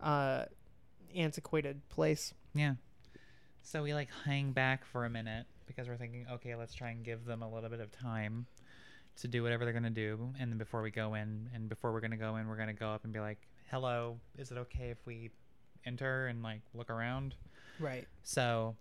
[0.00, 0.44] uh,
[1.14, 2.34] antiquated place.
[2.54, 2.74] Yeah.
[3.62, 7.04] So we like hang back for a minute because we're thinking, okay, let's try and
[7.04, 8.46] give them a little bit of time
[9.16, 12.00] to do whatever they're gonna do, and then before we go in, and before we're
[12.00, 13.38] gonna go in, we're gonna go up and be like,
[13.70, 15.30] "Hello, is it okay if we
[15.84, 17.34] enter and like look around?"
[17.78, 18.06] Right.
[18.22, 18.76] So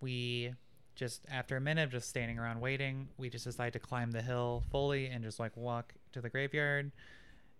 [0.00, 0.54] we
[0.96, 4.22] just after a minute of just standing around waiting, we just decide to climb the
[4.22, 6.92] hill fully and just like walk to the graveyard.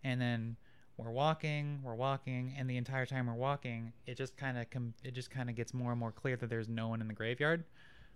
[0.03, 0.57] And then
[0.97, 4.95] we're walking, we're walking, and the entire time we're walking, it just kind of com-
[5.03, 7.15] it just kind of gets more and more clear that there's no one in the
[7.15, 7.65] graveyard.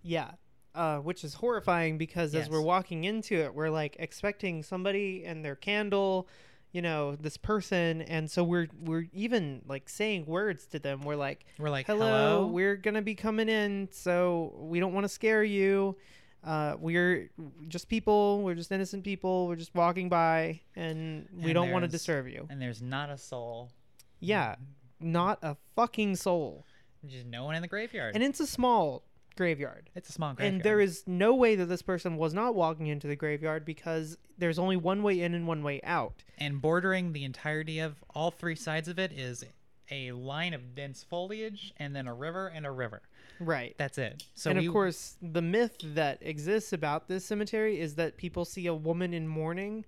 [0.01, 0.31] Yeah.
[0.75, 5.43] Uh, which is horrifying because as we're walking into it, we're like expecting somebody and
[5.43, 6.27] their candle,
[6.71, 11.01] you know, this person, and so we're we're even like saying words to them.
[11.01, 15.05] We're like, We're like, hello, "Hello." we're gonna be coming in so we don't want
[15.05, 15.97] to scare you
[16.43, 17.29] uh, we're
[17.67, 21.83] just people we're just innocent people we're just walking by and we And don't want
[21.83, 23.71] to disturb you and there's not a soul.
[24.19, 24.55] yeah
[25.01, 26.65] not a fucking soul
[27.05, 28.15] Just no one in the graveyard.
[28.15, 29.03] and it's a small
[29.35, 30.53] graveyard it's a small graveyard.
[30.55, 34.17] and there is no way that this person was not walking into the graveyard because
[34.37, 38.31] there's only one way in and one way out and bordering the entirety of all
[38.31, 39.43] three sides of it is
[39.91, 43.01] a line of dense foliage and then a river and a river.
[43.39, 44.23] Right That's it.
[44.35, 48.45] So and we, of course, the myth that exists about this cemetery is that people
[48.45, 49.85] see a woman in mourning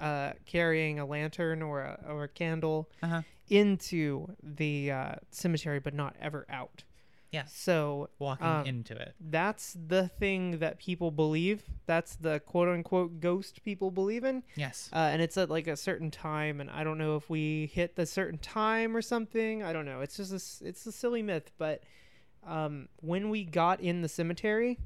[0.00, 3.22] uh, carrying a lantern or a, or a candle Uh-huh.
[3.50, 6.84] into the uh, cemetery, but not ever out.
[7.30, 7.44] Yeah.
[7.46, 9.14] So walking um, into it.
[9.18, 11.62] that's the thing that people believe.
[11.86, 14.42] That's the quote unquote ghost people believe in.
[14.54, 14.90] Yes.
[14.92, 17.96] Uh, and it's at like a certain time, and I don't know if we hit
[17.96, 19.62] the certain time or something.
[19.62, 20.00] I don't know.
[20.02, 21.82] It's just a, it's a silly myth, but
[22.46, 24.78] um, when we got in the cemetery,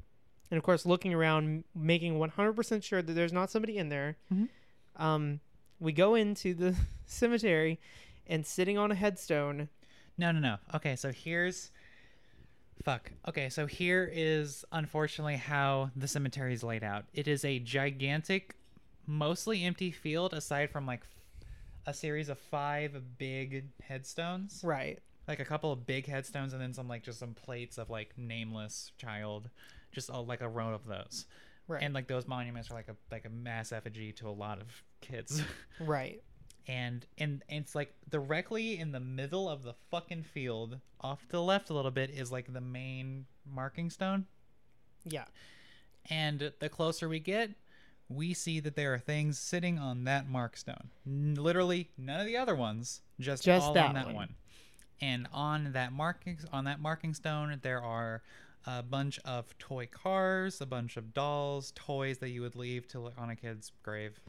[0.51, 3.89] and of course looking around, making one hundred percent sure that there's not somebody in
[3.89, 4.49] there, Mhm.
[4.95, 5.39] um,
[5.79, 7.79] we go into the cemetery,
[8.27, 9.69] and sitting on a headstone.
[10.17, 10.57] No, no, no.
[10.73, 11.71] Okay, so here's
[12.83, 13.11] Fuck.
[13.27, 17.05] Okay, so here is unfortunately how the cemetery is laid out.
[17.13, 18.55] It is a gigantic,
[19.05, 21.01] mostly empty field aside from like
[21.85, 24.61] a series of five big headstones.
[24.63, 24.99] Right.
[25.27, 28.17] Like a couple of big headstones and then some like just some plates of like
[28.17, 29.49] nameless child.
[29.91, 31.25] Just a, like a row of those.
[31.67, 31.81] Right.
[31.83, 34.67] And like those monuments are like a like a mass effigy to a lot of
[35.01, 35.41] kids.
[35.79, 36.21] right.
[36.67, 41.41] and and it's like directly in the middle of the fucking field off to the
[41.41, 44.25] left a little bit is like the main marking stone
[45.05, 45.25] Yeah.
[46.09, 47.51] and the closer we get
[48.09, 52.25] we see that there are things sitting on that mark stone N- literally none of
[52.25, 54.15] the other ones just, Just all that on that one.
[54.15, 54.35] one.
[55.01, 58.21] And on that marking on that marking stone there are
[58.65, 63.11] a bunch of toy cars a bunch of dolls toys that you would leave to
[63.17, 64.19] on a kid's grave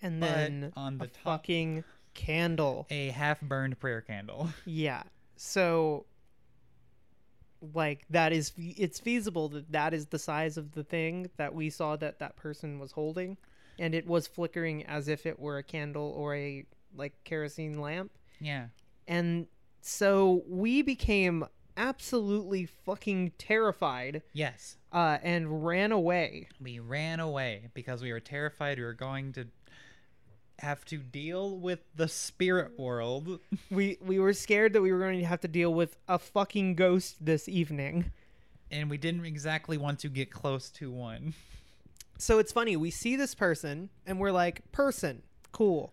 [0.00, 1.84] And But then on the a top- fucking
[2.14, 2.86] candle.
[2.90, 5.02] a half burned prayer candle Yeah.
[5.36, 6.06] So
[7.74, 11.70] like that is it's feasible that that is the size of the thing that we
[11.70, 13.36] saw that that person was holding
[13.78, 16.64] and it was flickering as if it were a candle or a
[16.96, 18.10] like kerosene lamp.
[18.40, 18.66] yeah
[19.06, 19.46] And
[19.82, 21.44] so we became
[21.76, 26.46] absolutely fucking terrified yes uh and ran away.
[26.60, 29.46] we ran away because we were terrified we were going to
[30.58, 33.40] have to deal with the spirit world.
[33.70, 36.74] We we were scared that we were going to have to deal with a fucking
[36.74, 38.12] ghost this evening.
[38.70, 41.34] And we didn't exactly want to get close to one.
[42.18, 45.22] So it's funny, we see this person and we're like, person,
[45.52, 45.92] cool.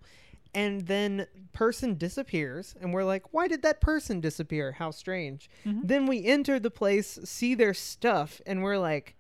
[0.54, 4.74] And then person disappears and we're like, why did that person disappear?
[4.74, 5.50] How strange.
[5.66, 5.82] Mhm.
[5.88, 9.16] Then we enter the place, see their stuff, and we're like,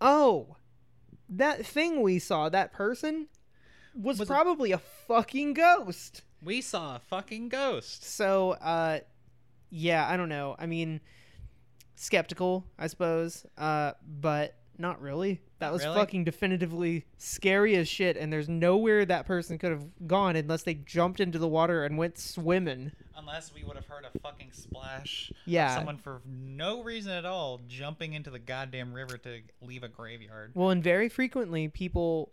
[0.00, 0.56] oh,
[1.28, 3.28] that thing we saw, that person,
[3.94, 6.22] was, Was probably a fucking ghost.
[6.42, 8.04] We saw a fucking ghost.
[8.04, 9.00] So, uh,
[9.70, 10.54] yeah, I don't know.
[10.58, 11.00] I mean,
[11.96, 15.40] skeptical, I suppose, uh, but not really.
[15.58, 15.96] That was really?
[15.96, 20.74] fucking definitively scary as shit, and there's nowhere that person could have gone unless they
[20.74, 22.92] jumped into the water and went swimming.
[23.16, 25.30] Unless we would have heard a fucking splash.
[25.30, 25.74] of Yeah.
[25.74, 30.52] Someone for no reason at all jumping into the goddamn river to leave a graveyard.
[30.54, 32.30] Well, and very frequently people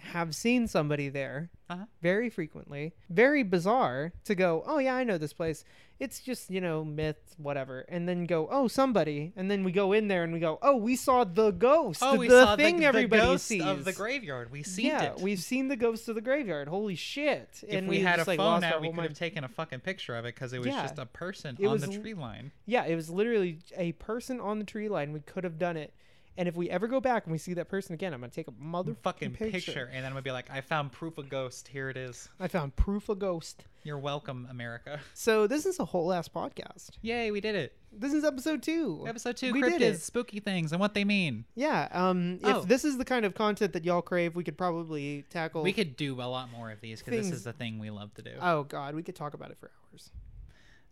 [0.00, 1.50] have seen somebody there.
[1.70, 1.84] Uh-huh.
[2.02, 2.92] Very frequently.
[3.10, 5.64] Very bizarre to go, oh, yeah, I know this place.
[6.00, 7.80] It's just, you know, myth, whatever.
[7.88, 9.32] And then go, oh, somebody.
[9.34, 12.00] And then we go in there and we go, oh, we saw the ghost.
[12.02, 13.64] Oh, the, we the saw thing the, everybody the ghost sees.
[13.64, 14.52] of the graveyard.
[14.52, 15.20] We seen yeah, it.
[15.20, 16.68] we've seen the ghost of the graveyard.
[16.68, 17.48] Holy shit.
[17.66, 20.14] if and we, had a like, phone out, we could have taken a fucking picture
[20.14, 20.82] of it because it was Yeah.
[20.82, 22.52] just a person It on was the tree line.
[22.64, 25.12] Yeah, it was literally a person on the tree line.
[25.12, 25.92] We could have done it.
[26.38, 28.34] And if we ever go back and we see that person again, I'm going to
[28.36, 29.50] take a motherfucking picture.
[29.50, 29.84] picture.
[29.92, 31.66] and then I'm gonna be like, I found proof of ghost.
[31.66, 32.28] Here it is.
[32.38, 33.64] I found proof of ghost.
[33.82, 35.00] You're welcome, America.
[35.14, 36.90] So this is a whole ass podcast.
[37.02, 37.72] Yay, we did it.
[37.92, 39.04] This is episode two.
[39.08, 41.44] Episode two, We did cryptids, spooky things, and what they mean.
[41.56, 41.88] Yeah.
[41.90, 42.38] Um.
[42.40, 42.60] If Oh.
[42.60, 45.62] this is the kind of content that y'all crave, we could probably tackle.
[45.64, 48.14] We could do a lot more of these because this is the thing we love
[48.14, 48.34] to do.
[48.40, 50.10] Oh God, we could talk about it for hours.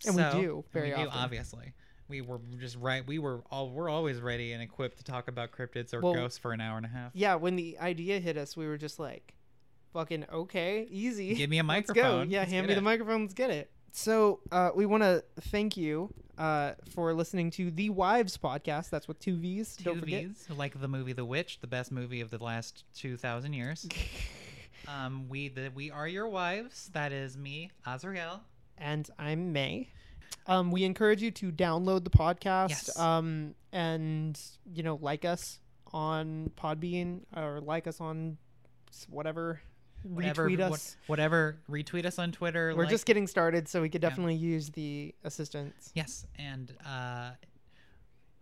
[0.07, 1.21] and we So- do, and very we do, often.
[1.23, 1.73] obviously.
[2.09, 3.07] We were just right.
[3.07, 3.71] We were all.
[3.71, 6.77] We're always ready and equipped to talk about cryptids or Well, ghosts for an hour
[6.77, 7.11] and a half.
[7.15, 7.35] Yeah.
[7.37, 9.35] When the idea hit us, we were just like,
[9.93, 11.35] "Fucking okay, easy.
[11.35, 12.27] Give me a Let's microphone.
[12.29, 12.33] go.
[12.33, 12.83] Yeah, Let's hand me the it.
[12.85, 13.23] microphone.
[13.23, 17.89] Let's get it." So uh, we want to thank you uh, for listening to the
[17.91, 18.91] Wives podcast.
[18.91, 19.75] That's with two V's.
[19.77, 20.25] Two Don't forget.
[20.27, 23.89] V's, like the movie The Witch, the best movie of the last two thousand years.
[24.89, 26.89] um, we the we are your wives.
[26.93, 28.43] That is me, Azrael.
[28.79, 29.89] and I'm May.
[30.47, 32.99] Um, we encourage you to download the podcast Yes.
[32.99, 34.41] um, and
[34.73, 35.59] you know like us
[35.93, 38.37] on Podbean or like us on
[39.09, 39.61] whatever.
[40.03, 40.97] Whatever, retweet what- us.
[41.09, 41.57] whatever.
[41.69, 42.73] Retweet us on Twitter.
[42.77, 44.11] We're like- just getting started, so we could Yeah.
[44.11, 45.91] definitely use the assistance.
[45.95, 47.31] yes, and uh,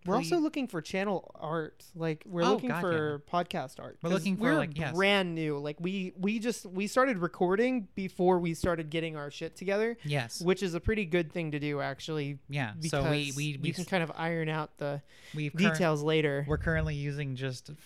[0.07, 1.85] We're also looking for channel art.
[1.95, 3.99] Like we're Oh, looking God, for podcast art.
[4.03, 4.95] We're 'cause looking for, we're like, yes.
[4.95, 5.59] brand new.
[5.59, 10.41] Like we we just we started recording before we started getting our shit together, yes,
[10.41, 12.39] which is a pretty good thing to do actually.
[12.49, 12.73] yeah.
[12.83, 15.01] So we we we you can kind of iron out the
[15.35, 16.45] we've details later.
[16.47, 17.77] We're currently using just f-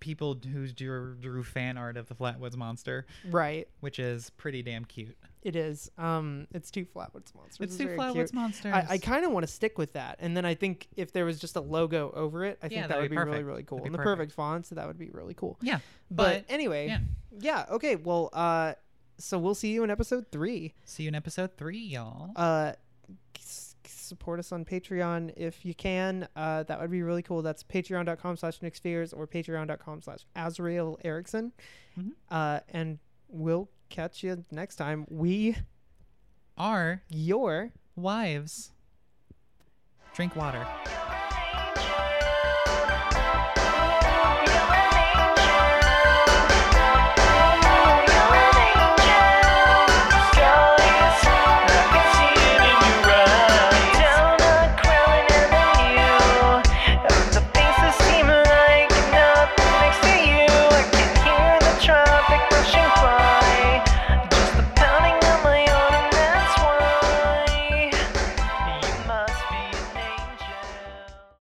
[0.00, 3.68] people who drew, drew fan art of the Flatwoods monster, Right.
[3.80, 5.16] which is pretty damn cute.
[5.42, 5.90] It is.
[5.96, 7.58] Um, it's two Flatwoods monsters.
[7.60, 8.34] It's two Flatwoods cute.
[8.34, 8.74] monsters.
[8.74, 11.24] I, I kind of want to stick with that, and then I think if there
[11.24, 13.78] was just a logo over it, I think Yeah, that that'd be really really cool.
[13.78, 14.16] Be And the perfect.
[14.18, 15.56] perfect font, so that would be really cool.
[15.62, 15.78] yeah,
[16.10, 16.98] But, but anyway, yeah.
[17.38, 17.64] yeah.
[17.70, 17.96] Okay.
[17.96, 18.74] Well, uh,
[19.18, 20.74] so we'll see you in episode three.
[20.84, 22.30] see you in episode three, y'all.
[22.36, 22.72] Uh,
[23.36, 26.28] s- support us on Patreon if you can.
[26.36, 27.42] Uh, that would be really cool.
[27.42, 31.52] That's patreon.com slash Nick Spheres or patreon.com slash Azrael Erickson.
[31.98, 32.10] Mhm.
[32.30, 35.06] Uh, and we'll catch you next time.
[35.10, 35.56] We,
[36.60, 38.70] are your wives
[40.14, 40.66] drink water.